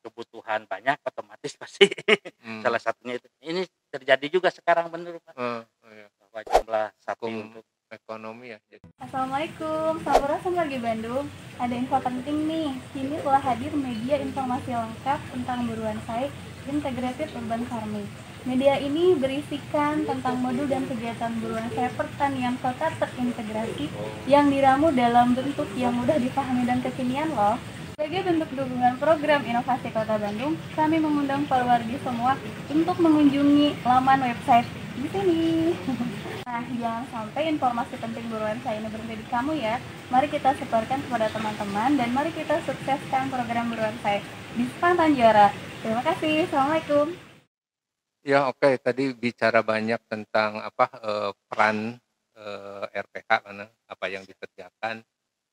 kebutuhan 0.00 0.64
banyak 0.64 0.96
otomatis 1.02 1.52
pasti 1.60 1.90
Hmm. 2.38 2.62
salah 2.62 2.78
satunya 2.78 3.16
itu 3.16 3.26
ini 3.42 3.62
terjadi 3.88 4.26
juga 4.30 4.48
sekarang 4.48 4.86
benar 4.86 5.18
Pak 5.20 5.34
Eh, 5.34 5.60
iya. 5.90 6.06
bahwa 6.16 6.40
jumlah 6.44 6.86
sapi 6.96 7.20
Kum- 7.20 7.42
untuk 7.50 7.64
ekonomi 7.88 8.46
ya. 8.50 8.58
Assalamualaikum, 8.98 10.02
Sampurasun 10.02 10.54
lagi 10.54 10.76
Bandung. 10.76 11.26
Ada 11.56 11.70
info 11.72 11.98
penting 11.98 12.38
nih. 12.44 12.68
Kini 12.90 13.16
telah 13.16 13.38
hadir 13.38 13.70
media 13.72 14.18
informasi 14.18 14.70
lengkap 14.70 15.20
tentang 15.30 15.58
buruan 15.64 15.98
saik 16.02 16.30
Integrated 16.66 17.30
Urban 17.32 17.62
Farming. 17.64 18.06
Media 18.46 18.78
ini 18.78 19.18
berisikan 19.18 20.06
tentang 20.06 20.38
modul 20.38 20.70
dan 20.70 20.86
kegiatan 20.86 21.34
buruan 21.42 21.66
saya 21.74 21.90
pertanian 21.98 22.54
kota 22.62 22.94
terintegrasi 22.94 23.90
yang 24.30 24.46
diramu 24.54 24.94
dalam 24.94 25.34
bentuk 25.34 25.66
yang 25.74 25.90
mudah 25.90 26.14
dipahami 26.14 26.62
dan 26.62 26.78
kekinian 26.78 27.26
loh. 27.34 27.58
Sebagai 27.98 28.22
bentuk 28.22 28.46
dukungan 28.54 29.02
program 29.02 29.42
inovasi 29.42 29.90
Kota 29.90 30.14
Bandung, 30.14 30.54
kami 30.78 31.02
mengundang 31.02 31.42
Polwardi 31.50 31.98
semua 32.06 32.38
untuk 32.70 32.96
mengunjungi 33.02 33.82
laman 33.82 34.20
website 34.30 34.68
di 34.94 35.08
sini. 35.10 35.44
Nah, 36.46 36.62
jangan 36.62 37.02
sampai 37.10 37.50
informasi 37.50 37.98
penting 37.98 38.30
buruan 38.30 38.54
saya 38.62 38.78
ini 38.78 38.86
berhenti 38.86 39.18
di 39.18 39.26
kamu 39.26 39.58
ya. 39.58 39.82
Mari 40.14 40.30
kita 40.30 40.54
sebarkan 40.54 41.02
kepada 41.02 41.26
teman-teman 41.34 41.98
dan 41.98 42.08
mari 42.14 42.30
kita 42.30 42.62
sukseskan 42.62 43.26
program 43.34 43.74
buruan 43.74 43.98
saya 43.98 44.22
di 44.54 44.62
Sepantan 44.70 45.18
Juara. 45.18 45.50
Terima 45.82 46.06
kasih. 46.06 46.46
Assalamualaikum. 46.46 47.25
Ya 48.26 48.50
oke 48.50 48.58
okay. 48.58 48.74
tadi 48.82 49.14
bicara 49.14 49.62
banyak 49.62 50.02
tentang 50.10 50.58
apa 50.58 50.90
eh, 50.98 51.30
peran 51.46 51.94
eh, 52.34 52.84
RPH 53.06 53.30
karena 53.46 53.70
apa 53.86 54.06
yang 54.10 54.26
dikerjakan. 54.26 54.98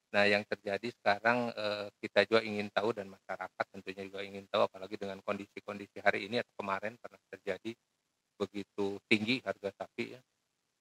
Nah 0.10 0.24
yang 0.26 0.42
terjadi 0.42 0.90
sekarang 0.98 1.54
eh, 1.54 1.94
kita 2.02 2.26
juga 2.26 2.42
ingin 2.42 2.74
tahu 2.74 2.98
dan 2.98 3.14
masyarakat 3.14 3.66
tentunya 3.70 4.10
juga 4.10 4.26
ingin 4.26 4.50
tahu 4.50 4.66
apalagi 4.66 4.98
dengan 4.98 5.22
kondisi-kondisi 5.22 6.02
hari 6.02 6.26
ini 6.26 6.42
atau 6.42 6.66
kemarin 6.66 6.98
pernah 6.98 7.22
terjadi 7.30 7.78
begitu 8.42 8.98
tinggi 9.06 9.38
harga 9.46 9.70
sapi 9.78 10.18
ya 10.18 10.22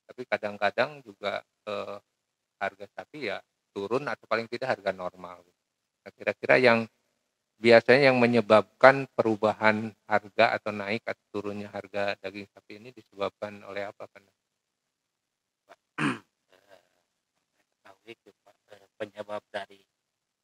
tapi 0.08 0.24
kadang-kadang 0.24 1.04
juga 1.04 1.44
eh, 1.68 1.96
harga 2.56 2.86
sapi 2.88 3.28
ya 3.28 3.36
turun 3.76 4.08
atau 4.08 4.24
paling 4.24 4.48
tidak 4.48 4.80
harga 4.80 4.96
normal. 4.96 5.44
Nah, 6.08 6.12
kira-kira 6.16 6.56
yang 6.56 6.88
biasanya 7.62 8.10
yang 8.10 8.18
menyebabkan 8.18 9.06
perubahan 9.14 9.94
harga 10.10 10.58
atau 10.58 10.74
naik 10.74 11.06
atau 11.06 11.24
turunnya 11.30 11.70
harga 11.70 12.18
daging 12.18 12.50
sapi 12.50 12.82
ini 12.82 12.90
disebabkan 12.90 13.62
oleh 13.62 13.86
apa 13.86 14.10
kan? 14.10 14.26
ketahui 17.62 18.18
penyebab 18.98 19.42
dari 19.54 19.78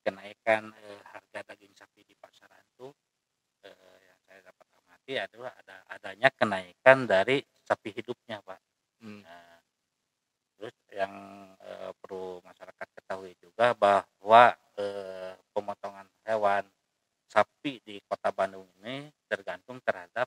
kenaikan 0.07 0.70
eh, 0.78 1.02
harga 1.11 1.42
daging 1.50 1.74
sapi 1.74 2.07
di 2.07 2.14
pasaran 2.14 2.62
itu 2.78 2.87
eh, 3.66 3.98
yang 4.07 4.18
saya 4.22 4.40
dapat 4.46 4.66
amati 4.78 5.14
adalah 5.18 5.52
ada 5.59 5.76
adanya 5.90 6.28
kenaikan 6.31 7.02
dari 7.02 7.42
sapi 7.66 7.90
hidupnya 7.98 8.38
pak. 8.46 8.62
Hmm. 9.02 9.26
Nah, 9.26 9.59
Terus 10.59 10.74
yang 10.90 11.14
perlu 12.02 12.42
masyarakat 12.42 12.88
ketahui 12.90 13.31
juga 13.38 13.78
bahwa 13.78 14.59
pemotongan 15.54 16.11
hewan 16.26 16.66
sapi 17.29 17.85
di 17.85 18.01
kota 18.09 18.33
Bandung 18.33 18.64
ini 18.81 19.12
tergantung 19.29 19.79
terhadap 19.85 20.27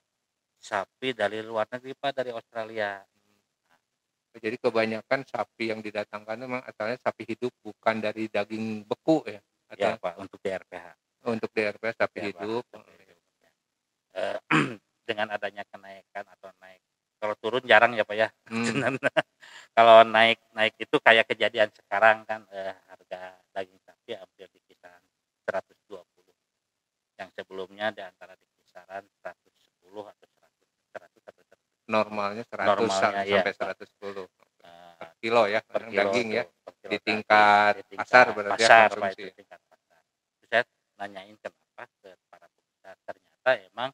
sapi 0.62 1.18
dari 1.18 1.42
luar 1.42 1.66
negeri 1.74 1.98
pak 1.98 2.12
dari 2.14 2.30
Australia. 2.30 3.02
Oh, 4.32 4.40
jadi 4.40 4.56
kebanyakan 4.56 5.28
sapi 5.28 5.76
yang 5.76 5.84
didatangkan 5.84 6.38
memang 6.40 6.62
asalnya 6.64 6.96
sapi 7.04 7.28
hidup 7.28 7.52
bukan 7.60 8.00
dari 8.00 8.32
daging 8.32 8.88
beku 8.88 9.26
ya? 9.28 9.42
Atau 9.68 9.92
ya 9.92 10.00
pak 10.00 10.16
untuk 10.22 10.40
DRPH. 10.40 10.88
untuk 11.22 11.54
DRPH 11.54 11.94
sapi 12.00 12.18
ya, 12.18 12.26
hidup. 12.32 12.64
Pak, 12.70 12.80
sapi 12.80 12.94
hidup. 12.96 13.18
E, 14.16 14.22
dengan 15.10 15.28
adanya 15.36 15.68
kenaikan 15.68 16.24
atau 16.24 16.48
naik 16.64 16.80
kalau 17.22 17.38
turun 17.38 17.62
jarang 17.70 17.94
ya 17.94 18.02
pak 18.02 18.18
ya 18.18 18.28
hmm. 18.50 18.98
kalau 19.78 20.02
naik 20.02 20.42
naik 20.58 20.74
itu 20.82 20.98
kayak 20.98 21.30
kejadian 21.30 21.70
sekarang 21.70 22.26
kan 22.26 22.42
eh, 22.50 22.74
harga 22.90 23.38
daging 23.54 23.78
sapi 23.86 24.18
hampir 24.18 24.50
di 24.50 24.60
kisaran 24.66 25.06
120 25.46 26.02
yang 27.22 27.30
sebelumnya 27.38 27.94
di 27.94 28.02
antara 28.02 28.34
di 28.34 28.46
kisaran 28.58 29.06
110 29.22 29.46
atau 29.94 30.26
100 30.26 30.98
100 30.98 31.30
atau 31.30 31.44
100 31.46 31.92
normalnya 31.92 32.44
100 32.50 32.66
normalnya, 32.66 32.94
sampai 32.98 33.26
ya, 33.30 33.42
110 33.54 34.26
uh, 34.26 34.28
per 34.98 35.10
kilo 35.22 35.44
ya 35.46 35.60
per 35.62 35.82
kilo 35.86 36.02
daging 36.10 36.30
ya 36.34 36.44
di 36.90 36.98
tingkat, 36.98 37.74
di 37.78 37.84
tingkat 37.94 38.10
pasar 38.10 38.26
berarti 38.34 38.64
pasar, 38.66 38.88
ya, 38.90 38.98
Pak, 38.98 39.10
itu 39.14 39.34
tingkat 39.38 39.62
pasar. 39.70 40.02
saya 40.50 40.64
nanyain 40.98 41.36
kenapa 41.38 41.84
ke 42.02 42.10
para 42.28 42.48
pengusaha 42.50 42.96
ternyata 43.06 43.52
emang 43.70 43.90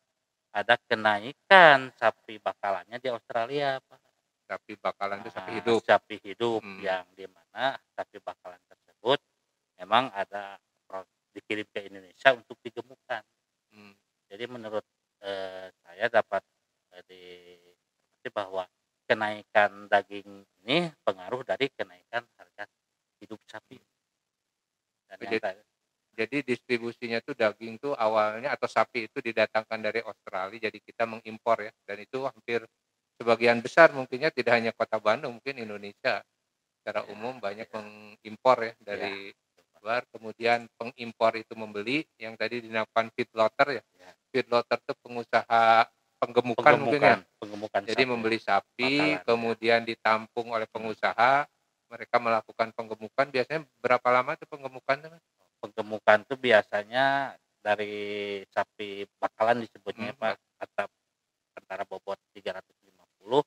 ada 0.56 0.76
kenaikan 0.90 1.94
sapi 1.94 2.42
bakalannya 2.42 2.98
di 2.98 3.10
Australia 3.14 3.78
Pak. 3.84 4.00
Sapi 4.48 4.80
bakalan 4.80 5.20
itu 5.22 5.32
sapi 5.36 5.52
hidup. 5.60 5.80
Sapi 5.84 6.16
hidup 6.24 6.62
hmm. 6.64 6.80
yang 6.80 7.04
di 7.14 7.28
mana 7.28 7.76
sapi 7.94 8.18
bakalan 8.24 8.58
tersebut 8.66 9.20
memang 9.78 10.10
ada 10.16 10.56
dikirim 11.38 11.68
ke 11.70 11.86
Indonesia 11.86 12.34
untuk 12.34 12.58
digemukkan. 12.66 13.24
Hmm. 13.74 13.94
Jadi 14.28 14.44
menurut 14.50 14.86
eh, 15.22 15.70
saya 15.86 16.06
dapat 16.10 16.42
eh, 16.98 17.04
di 17.08 17.24
bahwa 18.28 18.68
kenaikan 19.08 19.88
daging 19.88 20.44
ini 20.68 20.92
pengaruh 21.00 21.40
dari 21.48 21.72
kenaikan 21.72 22.28
harga 22.36 22.68
hidup 23.24 23.40
sapi. 23.48 23.80
Dan 25.08 25.18
yang 25.24 25.64
jadi 26.18 26.42
distribusinya 26.42 27.22
tuh 27.22 27.38
daging 27.38 27.78
tuh 27.78 27.94
awalnya 27.94 28.58
atau 28.58 28.66
sapi 28.66 29.06
itu 29.06 29.22
didatangkan 29.22 29.80
dari 29.80 30.02
Australia 30.02 30.68
jadi 30.68 30.80
kita 30.82 31.06
mengimpor 31.06 31.70
ya 31.70 31.72
dan 31.86 32.02
itu 32.02 32.26
hampir 32.26 32.66
sebagian 33.22 33.62
besar 33.62 33.94
mungkinnya 33.94 34.34
tidak 34.34 34.54
hanya 34.58 34.72
kota 34.74 34.98
Bandung 34.98 35.38
mungkin 35.38 35.62
Indonesia 35.62 36.26
secara 36.82 37.06
ya, 37.06 37.14
umum 37.14 37.38
banyak 37.38 37.70
ya. 37.70 37.74
mengimpor 37.78 38.58
ya 38.66 38.74
dari 38.82 39.30
ya. 39.30 39.47
Kemudian 40.12 40.68
pengimpor 40.76 41.36
itu 41.40 41.54
membeli 41.56 42.04
yang 42.20 42.36
tadi 42.36 42.64
dinamakan 42.64 43.08
feedlotter 43.16 43.80
ya, 43.80 43.84
ya. 43.96 44.12
feedlotter 44.32 44.78
itu 44.84 44.94
pengusaha 45.00 45.88
penggemukan, 46.18 46.74
mungkin 46.82 47.02
ya 47.02 47.18
penggemukan 47.38 47.82
jadi 47.86 48.04
sapi. 48.04 48.12
membeli 48.12 48.40
sapi 48.42 48.94
Makalan, 48.98 49.26
kemudian 49.26 49.82
ya. 49.86 49.88
ditampung 49.94 50.48
oleh 50.52 50.68
pengusaha 50.70 51.46
mereka 51.88 52.16
melakukan 52.20 52.76
penggemukan 52.76 53.28
biasanya 53.32 53.62
berapa 53.80 54.08
lama 54.12 54.36
tuh 54.36 54.50
penggemukan 54.50 54.98
penggemukan 55.64 56.20
itu 56.28 56.36
biasanya 56.36 57.38
dari 57.64 58.42
sapi 58.52 59.08
bakalan 59.20 59.64
disebutnya 59.64 60.12
hmm. 60.14 60.20
Pak 60.20 60.36
atap 60.64 60.90
antara 61.58 61.84
bobot 61.88 62.20
350 62.36 63.44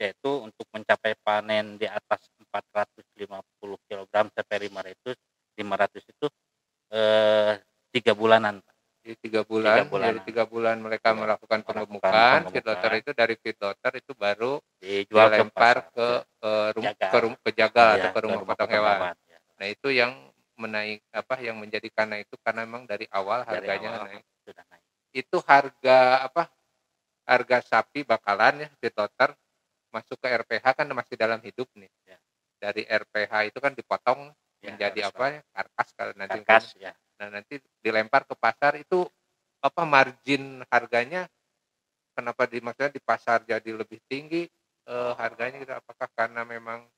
yaitu 0.00 0.30
untuk 0.40 0.64
mencapai 0.72 1.12
panen 1.20 1.76
di 1.76 1.84
atas 1.84 2.24
450 2.40 3.20
kg 3.84 4.14
sampai 4.32 4.56
500 4.66 5.12
500 5.60 6.12
itu 6.12 6.26
eh, 6.90 7.52
tiga 7.92 8.12
bulanan 8.16 8.64
Pak. 8.64 8.74
Di 9.00 9.16
tiga 9.16 9.40
bulan, 9.48 9.80
tiga 9.80 9.88
bulan, 9.88 10.06
dari 10.12 10.20
tiga 10.28 10.44
bulan 10.44 10.76
mereka 10.76 11.08
ya, 11.12 11.16
melakukan 11.16 11.60
pengemukan, 11.64 12.38
feedlotter 12.52 12.92
itu 13.00 13.10
dari 13.16 13.34
feedlotter 13.40 13.92
itu 13.96 14.12
baru 14.12 14.60
dijual 14.76 15.28
lempar 15.32 15.88
ke, 15.88 16.08
ke, 16.36 16.52
rumah, 16.76 16.92
ke, 16.92 17.18
rum, 17.24 17.34
ke 17.40 17.50
jaga 17.56 17.96
ya, 17.96 17.96
atau 17.96 18.10
ke 18.12 18.20
rumah 18.28 18.44
potong 18.44 18.68
hewan. 18.68 18.98
hewan 19.00 19.16
ya. 19.24 19.38
Nah 19.56 19.66
itu 19.72 19.88
yang 19.88 20.12
menaik 20.60 21.00
apa 21.16 21.34
yang 21.40 21.56
menjadi 21.56 21.88
karena 21.88 22.20
itu 22.20 22.36
karena 22.44 22.68
memang 22.68 22.84
dari 22.84 23.08
awal 23.08 23.48
dari 23.48 23.64
harganya 23.64 23.90
awal, 23.96 24.04
naik. 24.12 24.24
Sudah 24.44 24.64
naik. 24.68 24.84
Itu 25.16 25.36
harga 25.48 25.98
apa? 26.28 26.42
Harga 27.24 27.58
sapi 27.64 28.04
bakalan 28.04 28.68
ya 28.68 28.90
toter 28.92 29.32
masuk 29.90 30.20
ke 30.20 30.28
RPH 30.28 30.64
kan 30.76 30.86
masih 30.92 31.16
dalam 31.16 31.40
hidup 31.40 31.66
nih. 31.72 31.88
Ya. 32.04 32.20
Dari 32.60 32.84
RPH 32.84 33.48
itu 33.48 33.58
kan 33.64 33.72
dipotong 33.72 34.28
ya, 34.60 34.76
menjadi 34.76 35.00
apa 35.08 35.24
ya? 35.28 35.40
Karkas 35.52 35.88
kalau 35.96 36.12
nanti 36.16 36.38
karkas, 36.44 36.64
ya. 36.76 36.92
Nah, 37.20 37.28
nanti 37.28 37.60
dilempar 37.84 38.24
ke 38.24 38.34
pasar 38.36 38.80
itu 38.80 39.04
apa 39.60 39.82
margin 39.84 40.64
harganya 40.72 41.28
kenapa 42.16 42.48
di 42.48 42.58
maksudnya 42.64 42.92
di 42.96 43.02
pasar 43.04 43.44
jadi 43.44 43.70
lebih 43.76 44.00
tinggi 44.08 44.48
eh, 44.88 45.12
harganya 45.20 45.60
gitu 45.60 45.72
apakah 45.76 46.08
karena 46.16 46.48
memang 46.48 46.88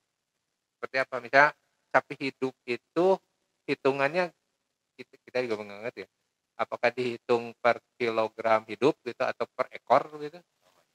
seperti 0.78 0.96
apa 1.02 1.16
misalnya 1.18 1.50
sapi 1.90 2.14
hidup 2.18 2.54
itu 2.66 3.06
hitungannya 3.66 4.30
kita, 4.94 5.14
kita 5.26 5.38
juga 5.42 5.62
menganggap 5.62 5.94
ya 5.94 6.08
apakah 6.54 6.90
dihitung 6.94 7.50
per 7.58 7.82
kilogram 7.98 8.62
hidup 8.70 8.94
gitu 9.02 9.22
atau 9.26 9.46
per 9.50 9.66
ekor 9.74 10.06
gitu 10.22 10.38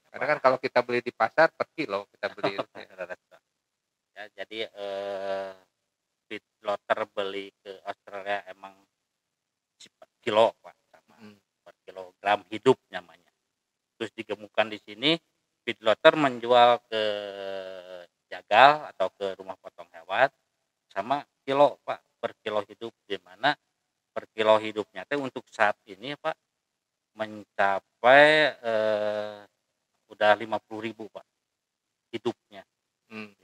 karena 0.08 0.24
kan 0.24 0.38
kalau 0.40 0.56
kita 0.56 0.80
beli 0.80 1.04
di 1.04 1.12
pasar 1.12 1.52
per 1.52 1.68
kilo 1.76 2.08
kita 2.16 2.32
beli 2.32 2.56
ya 4.16 4.24
jadi 4.32 4.58
eh, 4.72 5.52
feedlotter 6.28 7.08
beli 7.10 7.48
ke 7.64 7.80
Australia 7.88 8.44
emang 8.52 8.76
per 9.98 10.10
kilo 10.20 10.52
pak 10.60 10.76
sama 10.92 11.16
hmm. 11.16 11.38
per 11.64 11.74
kilogram 11.88 12.44
hidup 12.52 12.76
namanya 12.92 13.32
terus 13.96 14.12
digemukan 14.12 14.68
di 14.68 14.78
sini 14.84 15.16
feedlotter 15.64 16.14
menjual 16.14 16.84
ke 16.86 17.02
jagal 18.28 18.86
atau 18.92 19.08
ke 19.16 19.32
rumah 19.40 19.56
potong 19.56 19.88
hewan 19.96 20.28
sama 20.92 21.24
kilo 21.42 21.80
pak 21.82 22.04
per 22.20 22.36
kilo 22.42 22.60
hidup 22.66 22.92
di 23.06 23.16
mana 23.22 23.56
per 24.18 24.26
kilo 24.34 24.58
hidupnya 24.58 25.06
teh 25.06 25.14
untuk 25.14 25.46
saat 25.46 25.78
ini 25.86 26.18
Pak 26.18 26.34
mencapai 27.14 28.26
eh, 28.58 29.38
udah 30.10 30.32
50.000 30.34 30.58
Pak 31.06 31.26
hidupnya 32.10 32.66
hmm. 33.14 33.37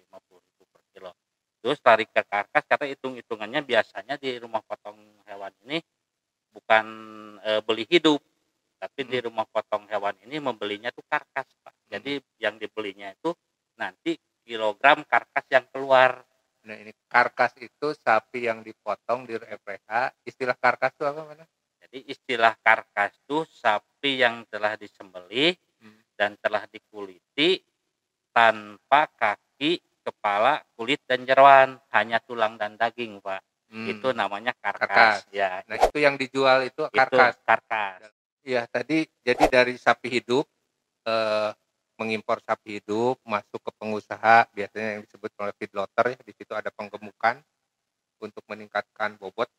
50.000 1.64 1.72
per 1.72 1.72
kilo 1.72 1.72
terus 1.72 1.80
lari 1.80 2.04
ke 2.04 2.22
karkas 2.28 2.64
karena 2.68 2.86
hitung-hitungannya 2.92 3.60
biasanya 3.64 4.14
di 4.20 4.36
rumah 4.36 4.60
potong 4.60 5.00
hewan 5.24 5.52
ini 5.64 5.80
bukan 6.52 6.86
eh, 7.40 7.60
beli 7.64 7.84
hidup 7.88 8.20
tapi 8.80 9.08
di 9.08 9.18
Hmm. 9.18 9.32
rumah 9.32 9.46
potong 9.48 9.88
hewan 9.88 10.14
ini 10.28 10.36
membelinya 10.44 10.92
tuh 10.92 11.04
karkas 11.08 11.48
pak 11.64 11.72
jadi 11.88 12.20
yang 12.36 12.60
dibelinya 12.60 13.10
itu 13.16 13.32
nanti 13.80 14.20
kilogram 14.44 15.02
karkas 15.08 15.44
yang 15.50 15.64
keluar 15.72 16.24
Nah 16.64 16.80
ini 16.80 16.92
karkas 17.08 17.52
itu 17.60 17.92
sapi 17.92 18.48
yang 18.48 18.64
dipotong 18.64 19.28
di 19.28 19.36
RPH. 19.36 20.16
Istilah 20.24 20.56
karkas 20.56 20.96
itu 20.96 21.04
apa 21.04 21.22
mana? 21.24 21.44
jadi 21.84 22.10
istilah 22.10 22.56
karkas 22.64 23.20
tuh 23.28 23.44
sapi 23.44 24.18
yang 24.24 24.48
telah 24.48 24.74
disembelih 24.80 25.52
Hmm. 25.84 26.00
dan 26.16 26.32
telah 26.40 26.64
dikuliti 26.72 27.60
tanpa 28.32 29.06
kaki 29.12 29.43
kulit 30.94 31.02
dan 31.10 31.26
jeroan 31.26 31.68
hanya 31.90 32.22
tulang 32.22 32.54
dan 32.54 32.78
daging 32.78 33.18
pak 33.18 33.42
Hmm. 33.64 33.90
itu 33.90 34.14
namanya 34.14 34.54
karkas, 34.62 35.26
Karkas. 35.26 35.34
ya 35.34 35.58
Nah 35.66 35.74
itu 35.82 35.98
yang 35.98 36.14
dijual 36.14 36.62
itu 36.62 36.86
itu 36.94 36.94
karkas. 36.94 37.34
karkas 37.42 38.06
Iya 38.46 38.70
tadi 38.70 39.02
jadi 39.26 39.50
dari 39.50 39.74
sapi 39.74 40.20
hidup 40.22 40.46
eh, 41.02 41.50
mengimpor 41.98 42.38
sapi 42.46 42.78
hidup 42.78 43.18
masuk 43.26 43.58
ke 43.58 43.70
pengusaha 43.74 44.46
biasanya 44.54 44.88
yang 44.94 45.02
disebut 45.02 45.30
oleh 45.42 45.50
feedlotter 45.58 46.14
ya 46.14 46.18
di 46.22 46.32
situ 46.38 46.52
ada 46.54 46.70
penggemukan 46.70 47.42
untuk 48.22 48.46
meningkatkan 48.46 49.18
bobot. 49.18 49.50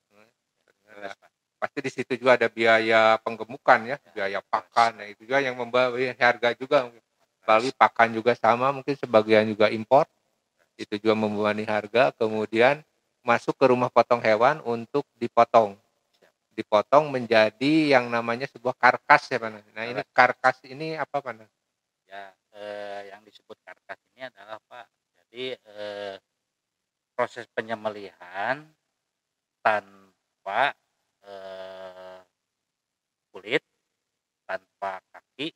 Nah, 0.87 1.11
pasti 1.59 1.79
di 1.83 1.91
situ 1.91 2.15
juga 2.15 2.39
ada 2.39 2.47
biaya 2.47 3.19
penggemukan 3.19 3.79
ya, 3.83 3.97
biaya 4.15 4.39
pakan. 4.47 5.01
Nah 5.01 5.07
itu 5.11 5.27
juga 5.27 5.43
yang 5.43 5.59
membawa 5.59 5.91
harga 5.91 6.55
juga. 6.55 6.87
Bali 7.43 7.69
pakan 7.75 8.15
juga 8.15 8.31
sama, 8.33 8.71
mungkin 8.71 8.95
sebagian 8.95 9.43
juga 9.51 9.67
impor. 9.69 10.07
Itu 10.95 11.12
juga 11.12 11.15
membebani 11.19 11.67
harga. 11.67 12.15
Kemudian 12.15 12.79
masuk 13.25 13.60
ke 13.60 13.65
rumah 13.67 13.91
potong 13.91 14.23
hewan 14.23 14.63
untuk 14.63 15.03
dipotong 15.19 15.75
dipotong 16.55 17.12
menjadi 17.12 17.99
yang 17.99 18.08
namanya 18.08 18.47
sebuah 18.47 18.79
karkas 18.79 19.27
ya 19.27 19.43
Pak. 19.43 19.75
Nah 19.75 19.84
ini 19.84 20.01
karkas 20.15 20.63
ini 20.63 20.95
apa 20.95 21.19
Pak? 21.19 21.43
ya 22.05 22.31
eh, 22.55 23.01
yang 23.12 23.21
disebut 23.25 23.58
karkas 23.65 23.99
ini 24.15 24.29
adalah 24.29 24.62
pak 24.71 24.88
jadi 25.19 25.58
eh, 25.58 26.15
proses 27.12 27.43
penyembelihan 27.51 28.63
tanpa 29.60 30.71
eh, 31.25 32.19
kulit 33.34 33.63
tanpa 34.45 35.01
kaki 35.12 35.51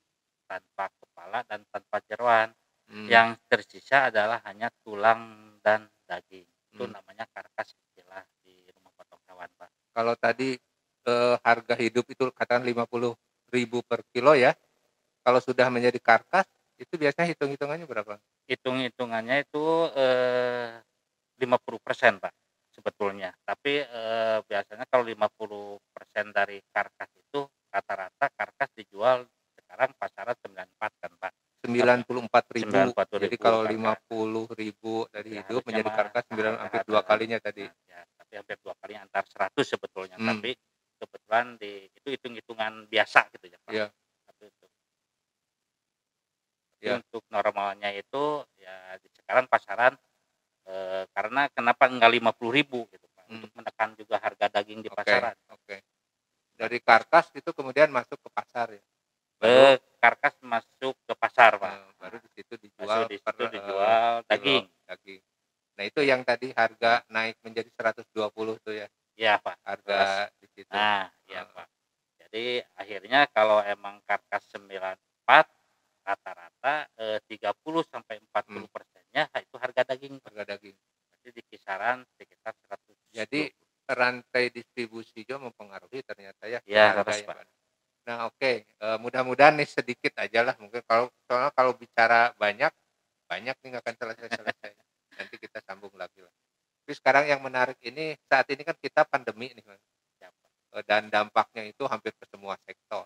tanpa 0.50 0.92
kepala 1.00 1.40
dan 1.48 1.64
tanpa 1.70 1.98
jeroan 2.10 2.50
Hmm. 2.52 2.59
Yang 3.12 3.30
tersisa 3.52 3.98
adalah 4.14 4.40
hanya 4.48 4.70
tulang 4.86 5.22
dan 5.66 5.90
daging 6.10 6.46
itu 6.46 6.84
Hmm. 6.86 6.94
namanya 6.96 7.26
karkas 7.34 7.74
istilah 7.76 8.24
di 8.46 8.56
rumah 8.76 8.94
potong 8.98 9.22
hewan 9.28 9.50
pak 9.60 9.70
Kalau 9.96 10.14
tadi 10.16 10.56
eh, 11.10 11.36
harga 11.44 11.76
hidup 11.76 12.06
itu 12.14 12.24
katakan 12.32 12.64
50 12.64 13.14
ribu 13.50 13.82
per 13.86 14.06
kilo 14.14 14.34
ya. 14.38 14.54
Kalau 15.26 15.40
sudah 15.44 15.68
menjadi 15.74 16.00
karkas 16.02 16.48
itu 16.80 16.96
biasanya 16.98 17.28
hitung-hitungannya 17.36 17.86
berapa? 17.90 18.16
hitung-hitungannya 18.50 19.46
itu 19.46 19.66
eh, 19.96 20.82
50% 21.40 22.20
Pak 22.24 22.34
sebetulnya. 22.74 23.32
Tapi 23.46 23.84
eh, 23.84 24.40
biasanya 24.46 24.86
kalau 24.90 25.04
50% 25.06 26.34
dari 26.36 26.60
karkas 26.74 27.12
itu 27.16 27.46
rata-rata 27.70 28.26
karkas 28.34 28.70
dijual 28.76 29.26
sekarang 29.60 29.94
pasaran 30.00 30.36
94 30.42 30.92
kan 31.02 31.14
Pak. 31.22 31.34
94 31.60 32.56
ribu. 32.56 32.72
94.000 32.72 33.24
Jadi 33.28 33.36
kalau 33.36 33.60
karkas. 33.68 33.76
50 34.08 34.44
ribu 34.56 34.94
dari 35.12 35.30
Ya, 35.30 35.38
hidup 35.44 35.62
menjadi 35.68 35.90
karkas 35.92 36.24
9 36.32 36.56
hampir 36.56 36.82
dua 36.88 37.02
kan. 37.04 37.08
kalinya 37.12 37.38
tadi. 37.38 37.66
Ya, 37.86 38.00
tapi 38.16 38.34
hampir 38.40 38.58
dua 38.64 38.74
kali 38.80 38.94
antar 38.96 39.24
100 39.28 39.66
sebetulnya. 39.68 40.16
Hmm. 40.16 40.40
Tapi 40.40 40.56
kebetulan 41.00 41.46
di 41.60 41.72
itu 41.92 42.08
hitung-hitungan 42.12 42.88
biasa 42.88 43.28
gitu 43.36 43.46
ya 43.48 43.58
Pak. 43.64 43.72
Iya. 43.76 43.88
Tapi 44.26 44.42
untuk 44.48 44.70
tapi 46.70 46.86
Ya. 46.88 46.96
untuk 46.96 47.24
normalnya 47.28 47.92
itu 47.92 48.24
ya 48.56 48.96
di 48.98 49.08
sekarang 49.12 49.52
pasaran 49.52 49.94
eh, 50.64 51.04
karena 51.12 51.50
kenapa 51.50 51.90
enggak 51.90 52.14
50.000 52.14 52.48
ribu 52.54 52.86
gitu 52.88 53.04
Pak 53.10 53.26
Hmm. 53.28 53.36
untuk 53.42 53.52
menekan 53.58 53.90
juga 53.98 54.16
harga 54.22 54.46
daging 54.54 54.80
di 54.80 54.90
Oke. 54.90 54.96
pasaran. 54.96 55.36
Oke. 55.50 55.82
Dari 56.56 56.78
karkas 56.80 57.34
itu 57.34 57.50
kemudian 57.52 57.90
masuk 57.90 58.16
ke 58.16 58.30
pasar 58.30 58.72
ya. 58.72 58.84
Eh, 59.42 59.76
karkas 60.00 60.36
masuk 60.42 60.96
ke 61.04 61.14
pasar 61.14 61.56
Pak. 61.56 61.70
Nah, 61.70 61.92
baru 62.00 62.18
di 62.18 62.30
situ 62.34 62.54
dijual 62.58 62.88
Masuk 63.04 63.12
di 63.12 63.18
per, 63.20 63.34
situ 63.36 63.44
eh, 63.44 63.52
dijual 63.54 64.12
kilo 64.16 64.28
daging. 64.28 64.66
daging. 64.88 65.22
Nah 65.76 65.84
itu 65.86 66.02
yang 66.02 66.22
tadi 66.24 66.48
harga 66.52 66.92
naik 67.08 67.36
menjadi 67.40 67.70
120 67.72 68.08
tuh 68.60 68.74
ya 68.74 68.88
Iya 69.14 69.36
Pak. 69.38 69.56
harga 69.62 70.00
di 70.36 70.48
situ. 70.50 70.72
Nah, 70.72 71.12
iya 71.28 71.44
Ah. 71.44 71.52
Pak. 71.54 71.68
Jadi 72.20 72.46
akhirnya 72.74 73.20
kalau 73.28 73.60
emang 73.60 74.00
karkas 74.04 74.44
94 74.50 75.48
rata-rata 76.02 76.88
eh, 76.96 77.20
30 77.28 77.54
sampai 77.86 78.18
40 78.18 78.66
Hmm. 78.66 78.72
persennya 78.72 79.24
itu 79.36 79.56
harga 79.56 79.82
daging. 79.86 80.16
Pak. 80.18 80.28
harga 80.32 80.44
daging. 80.56 80.78
Jadi 81.20 81.30
di 81.36 81.44
kisaran 81.46 82.08
sekitar 82.16 82.56
100. 82.58 82.96
Jadi 83.12 83.42
rantai 83.90 84.48
distribusi 84.50 85.26
juga 85.26 85.42
mempengaruhi 85.42 86.00
ternyata 86.02 86.46
ya. 86.46 86.62
ke 86.62 86.70
Ya, 86.70 86.94
harga 86.94 87.02
harus, 87.04 87.18
ya, 87.18 87.26
Pak. 87.26 87.36
Pak. 87.36 87.48
Nah 88.06 88.18
oke, 88.26 88.52
Eh, 88.80 88.98
mudah-mudahan 89.04 89.60
nih 89.60 89.68
sedikit 89.68 90.16
aja 90.24 90.40
lah 90.40 90.56
mungkin 90.56 90.80
kalau 90.88 91.12
soalnya 91.28 91.52
kalau 91.52 91.76
bicara 91.76 92.32
banyak 92.40 92.72
banyak 93.28 93.56
nih 93.60 93.68
nggak 93.76 93.84
akan 93.84 93.96
selesai-selesai. 94.00 94.72
Nanti 95.20 95.36
kita 95.36 95.60
sambung 95.68 95.92
lagi 96.00 96.24
lah. 96.24 96.32
Tapi 96.84 96.94
sekarang 96.96 97.26
yang 97.28 97.44
menarik 97.44 97.76
ini 97.84 98.16
saat 98.32 98.48
ini 98.52 98.64
kan 98.64 98.76
kita 98.80 99.04
pandemi 99.04 99.52
nih, 99.52 99.66
Mas. 99.68 99.84
Eh, 100.76 100.84
dan 100.86 101.10
dampaknya 101.10 101.66
itu 101.66 101.84
hampir 101.90 102.14
ke 102.14 102.26
semua 102.30 102.56
sektor. 102.64 103.06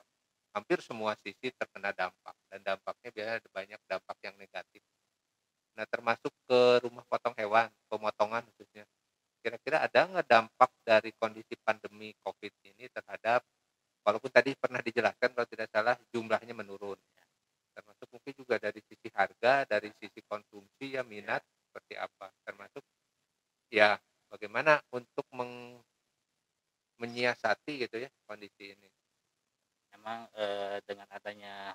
Hampir 0.54 0.84
semua 0.86 1.18
sisi 1.18 1.50
terkena 1.56 1.90
dampak 1.96 2.36
dan 2.52 2.60
dampaknya 2.62 3.10
biasanya 3.10 3.38
ada 3.42 3.50
banyak 3.50 3.82
dampak 3.90 4.18
yang 4.22 4.36
negatif. 4.38 4.82
Nah 5.78 5.86
termasuk 5.90 6.34
ke 6.46 6.60
rumah 6.86 7.02
potong 7.10 7.34
hewan, 7.40 7.72
pemotongan 7.90 8.46
khususnya. 8.54 8.86
Kira-kira 9.42 9.82
ada 9.82 10.00
nggak 10.06 10.28
dampak 10.30 10.72
dari 10.86 11.12
kondisi 11.18 11.58
pandemi 11.66 12.14
COVID 12.22 12.54
ini 12.68 12.86
terhadap, 12.94 13.42
walaupun 14.04 14.32
tadi 14.32 14.54
pernah 14.60 14.84
dijelaskan 14.84 15.32
kalau 15.32 15.48
tidak 15.48 15.68
salah 15.72 15.96
jumlahnya 16.12 16.54
menurun. 16.54 17.00
Termasuk 17.74 18.08
mungkin 18.14 18.34
juga 18.38 18.56
dari 18.62 18.80
sisi 18.86 19.10
harga, 19.10 19.66
dari 19.66 19.90
sisi 19.98 20.22
konsumsi 20.28 20.94
ya 20.94 21.02
minat 21.02 21.42
seperti 21.42 21.98
apa. 21.98 22.30
Termasuk 22.46 22.84
ya 23.74 23.98
bagaimana 24.30 24.78
untuk 24.94 25.26
meng, 25.34 25.82
menyiasati 27.02 27.88
gitu 27.88 27.98
ya 27.98 28.10
kondisi 28.28 28.76
ini. 28.76 28.90
memang 29.94 30.26
eh, 30.34 30.82
dengan 30.90 31.06
adanya 31.14 31.70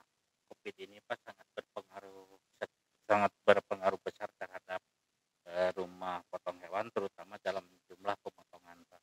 COVID 0.51 0.75
ini 0.85 0.99
Pak 1.07 1.23
sangat 1.23 1.47
berpengaruh 1.55 2.27
sangat 3.09 3.33
berpengaruh 3.47 4.01
besar 4.03 4.29
terhadap 4.37 4.83
eh, 5.49 5.71
rumah 5.79 6.21
potong 6.29 6.59
hewan 6.61 6.91
terutama 6.93 7.39
dalam 7.41 7.65
jumlah 7.89 8.17
pemotongan 8.21 8.79
Pak. 8.91 9.03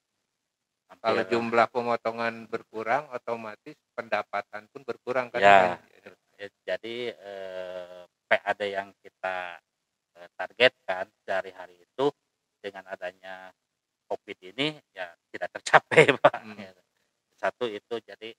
Kalau 1.16 1.32
jumlah 1.32 1.68
pemotongan 1.72 2.34
berkurang, 2.48 3.08
otomatis 3.10 3.76
pendapatan 3.96 4.68
pun 4.70 4.82
berkurang 4.84 5.32
kan? 5.32 5.40
Ya. 5.40 5.60
Kan? 5.80 6.12
Eh, 6.36 6.52
jadi 6.68 7.16
eh, 7.16 8.04
PAD 8.28 8.60
yang 8.68 8.92
kita 9.00 9.56
eh, 10.20 10.28
targetkan 10.36 11.08
dari 11.24 11.56
hari 11.56 11.80
itu 11.80 12.12
dengan 12.60 12.84
adanya 12.90 13.50
COVID 14.06 14.38
ini 14.54 14.76
ya 14.92 15.08
tidak 15.32 15.50
tercapai 15.56 16.04
Pak. 16.22 16.40
Hmm. 16.44 16.58
Ya. 16.60 16.72
Satu 17.40 17.66
itu 17.66 17.96
jadi 18.04 18.36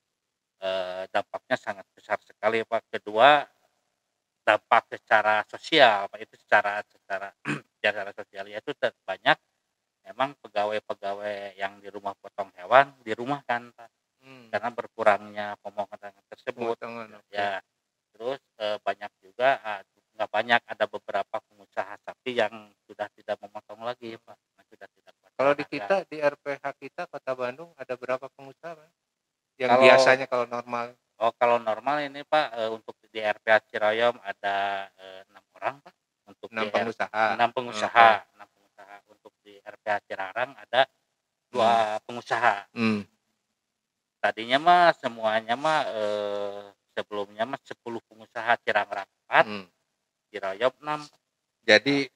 eh, 0.61 1.03
dampaknya 1.09 1.57
sangat 1.57 1.86
besar 1.96 2.20
sekali 2.20 2.61
Pak. 2.62 2.92
Kedua 2.92 3.42
dampak 4.46 4.86
secara 4.94 5.42
sosial 5.51 6.07
Pak 6.07 6.20
itu 6.22 6.34
secara 6.38 6.78
secara 6.86 7.28
secara 7.82 8.11
sosial 8.14 8.46
itu 8.46 8.70
ter- 8.78 8.94
banyak 9.03 9.34
memang 10.07 10.38
pegawai-pegawai 10.38 11.59
yang 11.59 11.82
di 11.82 11.90
rumah 11.90 12.14
potong 12.14 12.55
hewan 12.55 12.94
di 13.03 13.11
rumah 13.12 13.42
kan 13.42 13.70
Pak 13.74 13.90
Hmm. 14.16 14.51
karena 14.51 14.74
berkurangnya 14.74 15.46
pemotongan 15.62 16.11
tersebut 16.26 16.74
Pemotongan, 16.74 17.14
oke. 17.14 17.30
ya 17.30 17.62
terus 18.11 18.42
eh, 18.59 18.74
banyak 18.82 19.12
juga 19.22 19.62
ah, 19.62 19.78
nggak 20.18 20.30
banyak 20.34 20.61
ada 20.66 20.84
beberapa 20.90 21.36
pengusaha 21.46 21.94
sapi 22.03 22.34
yang 22.34 22.74
sudah 22.90 23.07
tidak 23.14 23.38
memotong 23.38 23.86
lagi 23.86 24.18
pak 24.18 24.34
Nah, 24.59 24.66
sudah 24.66 24.88
tidak 24.90 25.14
memotong 25.14 25.38
Kalau 25.38 25.53
di 25.55 25.62
harga. 25.62 25.74
kita 25.78 25.96
di 26.11 26.16
RPH 26.18 26.64
kita 26.74 27.03
Kota 27.07 27.32
Bandung 27.38 27.70
ada 27.78 27.94
berapa 27.94 28.26
pengusaha? 28.34 28.74
Pak? 28.74 28.90
Yang 29.62 29.70
Kalau- 30.45 30.51
normal? 30.53 30.87
Oh 31.16 31.32
kalau 31.32 31.57
normal 31.57 32.05
ini 32.05 32.20
pak 32.28 32.53
eh, 32.61 32.68
untuk 32.68 32.93
di 33.09 33.24
RPH 33.24 33.72
Ciroyom 33.72 34.20
ada 34.20 34.84
eh, 35.01 35.24
enam 35.32 35.45
orang 35.57 35.80
pak. 35.80 35.95
Untuk 36.28 36.49
enam 36.53 36.68
pengusaha. 36.68 37.24
enam 37.41 37.51
pengusaha 37.57 38.09
enam 38.37 38.49
pengusaha. 38.53 38.97
Untuk 39.09 39.32
di 39.41 39.57
RPH 39.57 39.97
Cirarang 40.05 40.53
ada 40.61 40.84
dua 41.49 41.97
pengusaha. 42.05 42.68
Hmm. 42.76 43.03
tadinya 44.16 44.59
mah 44.59 44.91
semuanya 44.99 45.55
mah 45.55 45.87
eh, 45.87 46.62
sebelumnya 46.99 47.47
mah 47.47 47.61
10 47.62 47.78
pengusaha 48.11 48.53
Cirarang 48.64 49.07
4 49.30 49.45
Hmm. 49.47 49.66
Ciroyom 50.32 50.74
6 50.82 51.07
Jadi 51.62 52.11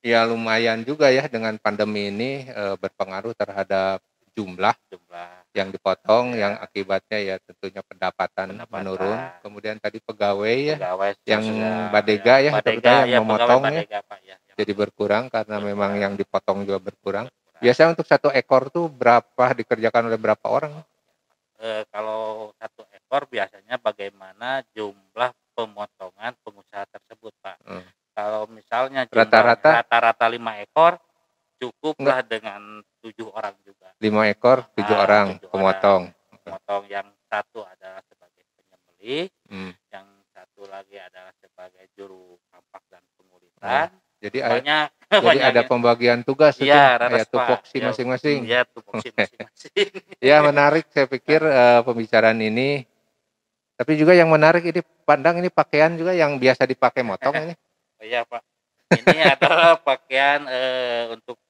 Ya 0.00 0.24
lumayan 0.24 0.80
juga 0.80 1.12
ya 1.12 1.28
dengan 1.28 1.60
pandemi 1.60 2.08
ini 2.08 2.48
e, 2.48 2.62
berpengaruh 2.80 3.36
terhadap 3.36 4.00
jumlah 4.32 4.72
jumlah 4.88 5.39
yang 5.50 5.68
dipotong 5.68 6.34
Ya. 6.34 6.46
yang 6.46 6.54
akibatnya 6.58 7.18
ya 7.18 7.34
tentunya 7.42 7.82
pendapatan, 7.82 8.54
Pendapatan. 8.54 8.70
menurun. 8.70 9.18
Kemudian 9.42 9.76
tadi 9.76 9.98
pegawai 9.98 10.56
ya 10.56 10.76
pegawai 10.78 11.10
yang 11.26 11.42
sudah- 11.42 11.90
badega 11.90 12.34
ya, 12.38 12.50
badega, 12.52 12.62
terutama 12.62 12.94
yang 12.94 13.02
ya, 13.02 13.18
pegawai 13.18 13.26
memotong 13.26 13.60
ya. 13.60 13.70
badega, 13.74 13.98
Pak, 14.06 14.18
ya, 14.22 14.36
jadi 14.54 14.72
berkurang 14.72 15.24
karena 15.26 15.56
memang 15.58 15.92
yang 15.96 16.12
dipotong 16.14 16.62
juga 16.62 16.78
berkurang. 16.78 17.26
berkurang. 17.26 17.58
Biasanya 17.60 17.90
untuk 17.92 18.06
satu 18.06 18.28
ekor 18.30 18.70
tuh 18.70 18.86
berapa 18.86 19.44
dikerjakan 19.52 20.06
oleh 20.06 20.16
berapa 20.16 20.46
orang? 20.46 20.72
Eh, 21.58 21.84
kalau 21.90 22.54
satu 22.56 22.88
ekor 22.90 23.26
biasanya 23.26 23.76
bagaimana 23.76 24.64
jumlah 24.72 25.28
pemotongan 25.52 26.32
pengusaha 26.40 26.88
tersebut 26.88 27.34
Pak 27.36 27.56
Hmm. 27.60 27.84
kalau 28.10 28.48
misalnya 28.48 29.04
Rata-rata? 29.04 29.84
rata-rata 29.84 30.24
lima 30.24 30.56
ekor 30.56 30.96
cukuplah 31.60 32.24
dengan 32.24 32.80
tujuh 32.98 33.28
orang 33.30 33.52
juga 33.60 33.92
Lima 34.00 34.24
ekor, 34.26 34.64
tujuh 34.72 34.96
Ah, 34.96 35.04
orang 35.04 35.26
tujuh 35.36 35.48
pemotong. 35.52 36.02
memotong 36.40 36.82
yang 36.88 37.06
satu 37.28 37.60
adalah 37.62 38.00
sebagai 38.02 38.42
penyembelih 38.56 39.28
Hmm. 39.46 39.72
yang 39.92 40.06
satu 40.32 40.64
lagi 40.66 40.96
adalah 40.96 41.36
sebagai 41.36 41.84
juru 41.92 42.40
kampak 42.48 42.82
dan 42.88 43.02
pengulitan 43.14 43.92
Jadi 44.20 44.38
ada, 44.40 44.52
banyak 44.56 44.86
jadi 45.10 45.26
banyak 45.32 45.44
ada 45.48 45.62
ya. 45.62 45.68
pembagian 45.68 46.20
tugas 46.20 46.52
itu, 46.56 46.68
Iya, 46.68 46.76
kayak 46.76 47.00
raras, 47.00 47.20
Pak. 47.20 47.28
tupoksi 47.30 47.76
Ya, 47.76 47.84
masing-masing. 47.88 48.38
Iya, 48.44 48.60
tupoksi 48.68 49.08
masing-masing. 49.10 49.88
Ya 50.28 50.36
menarik, 50.40 50.84
saya 50.88 51.08
pikir 51.08 51.40
eh, 51.40 51.80
pembicaraan 51.80 52.36
ini. 52.36 52.84
Tapi 53.74 53.96
juga 53.96 54.12
yang 54.12 54.28
menarik 54.28 54.60
ini 54.60 54.80
pandang 55.02 55.40
ini 55.40 55.48
pakaian 55.48 55.96
juga 55.96 56.12
yang 56.12 56.36
biasa 56.36 56.68
dipakai 56.68 57.00
motong 57.00 57.32
ini. 57.48 57.54
Oh, 57.96 58.04
Iya 58.04 58.28
Pak. 58.28 58.42
Ini 58.92 59.18
adalah 59.36 59.80
pakaian 59.80 60.44
eh, 60.46 61.08
untuk 61.10 61.40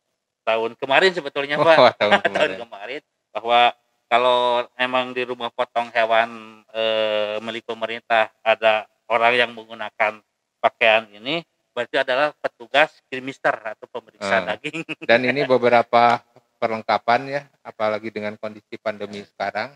tahun 0.50 0.74
kemarin 0.76 1.10
sebetulnya 1.14 1.56
Pak. 1.56 1.76
Wah, 1.78 1.94
tahun 1.94 2.10
tahun 2.22 2.26
kemarin. 2.26 2.58
kemarin 2.58 3.02
bahwa 3.30 3.60
kalau 4.06 4.38
emang 4.74 5.14
di 5.14 5.22
rumah 5.22 5.54
potong 5.54 5.86
hewan 5.94 6.30
eh, 6.74 7.38
milik 7.38 7.62
pemerintah 7.62 8.34
ada 8.42 8.84
orang 9.06 9.34
yang 9.38 9.50
menggunakan 9.54 10.18
pakaian 10.58 11.06
ini 11.14 11.42
berarti 11.70 12.02
adalah 12.02 12.34
petugas 12.34 12.98
krimister 13.06 13.54
atau 13.54 13.86
pemeriksa 13.86 14.42
Ah. 14.42 14.54
daging. 14.54 14.82
Dan 15.10 15.22
ini 15.24 15.46
beberapa 15.46 16.18
perlengkapan 16.58 17.20
ya, 17.30 17.42
apalagi 17.62 18.10
dengan 18.10 18.34
kondisi 18.36 18.74
pandemi 18.76 19.22
sekarang. 19.22 19.72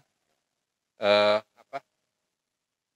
Eh, 0.99 1.39
apa? 1.41 1.79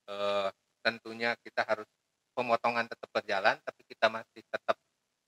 Eh, 0.09 0.49
tentunya 0.83 1.39
kita 1.41 1.63
harus 1.63 1.87
pemotongan 2.35 2.87
tetap 2.87 3.09
berjalan, 3.11 3.57
tapi 3.63 3.83
kita 3.87 4.07
masih 4.11 4.43
tetap 4.45 4.77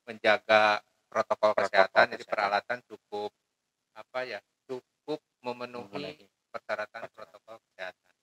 menjaga 0.05 0.82
protokol, 1.11 1.52
Protokol 1.52 1.66
kesehatan. 1.66 2.06
Jadi 2.14 2.22
kesehatan. 2.24 2.32
peralatan 2.32 2.78
cukup 2.86 3.30
apa 3.98 4.18
ya? 4.22 4.40
Cukup 4.70 5.20
memenuhi 5.42 6.30
persyaratan 6.54 7.02
protokol 7.11 7.58
kesehatan. 7.70 8.14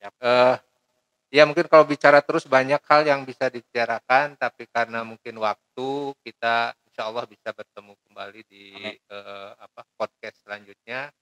Eh, 0.00 0.56
ya 1.28 1.44
mungkin 1.44 1.68
kalau 1.68 1.84
bicara 1.84 2.24
terus 2.24 2.48
banyak 2.48 2.80
hal 2.88 3.04
yang 3.04 3.20
bisa 3.28 3.52
dibicarakan, 3.52 4.40
tapi 4.40 4.64
karena 4.72 5.04
mungkin 5.04 5.36
waktu 5.36 5.88
kita 6.24 6.72
insya 6.88 7.06
Allah 7.06 7.28
bisa 7.28 7.52
bertemu 7.52 7.92
kembali 8.08 8.40
di 8.48 8.64
Amin. 8.72 8.96
eh, 8.96 9.50
apa 9.60 9.84
podcast 10.00 10.40
selanjutnya. 10.48 11.12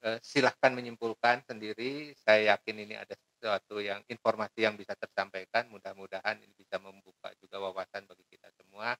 Eh, 0.00 0.16
silahkan 0.24 0.72
menyimpulkan 0.72 1.44
sendiri. 1.44 2.16
Saya 2.16 2.56
yakin 2.56 2.88
ini 2.88 2.96
ada 2.96 3.12
sesuatu 3.12 3.84
yang 3.84 4.00
informasi 4.08 4.64
yang 4.64 4.72
bisa 4.72 4.96
tersampaikan. 4.96 5.68
Mudah-mudahan 5.68 6.40
ini 6.40 6.56
bisa 6.56 6.80
membuka 6.80 7.28
juga 7.36 7.60
wawasan 7.60 8.08
bagi 8.08 8.24
kita 8.32 8.48
semua. 8.56 8.96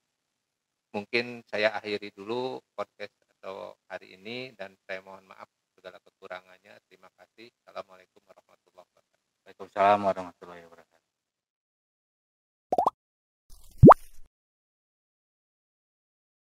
Mungkin 0.90 1.46
saya 1.46 1.70
akhiri 1.78 2.10
dulu 2.10 2.58
podcast 2.74 3.14
atau 3.38 3.78
hari 3.86 4.18
ini 4.18 4.50
dan 4.58 4.74
saya 4.82 5.00
mohon 5.06 5.22
maaf 5.22 5.46
segala 5.70 6.02
kekurangannya. 6.02 6.76
Terima 6.90 7.08
kasih. 7.14 7.48
Assalamualaikum 7.62 8.20
warahmatullahi 8.26 8.84
wabarakatuh. 8.90 9.30
Waalaikumsalam 9.46 10.00
warahmatullahi 10.02 10.99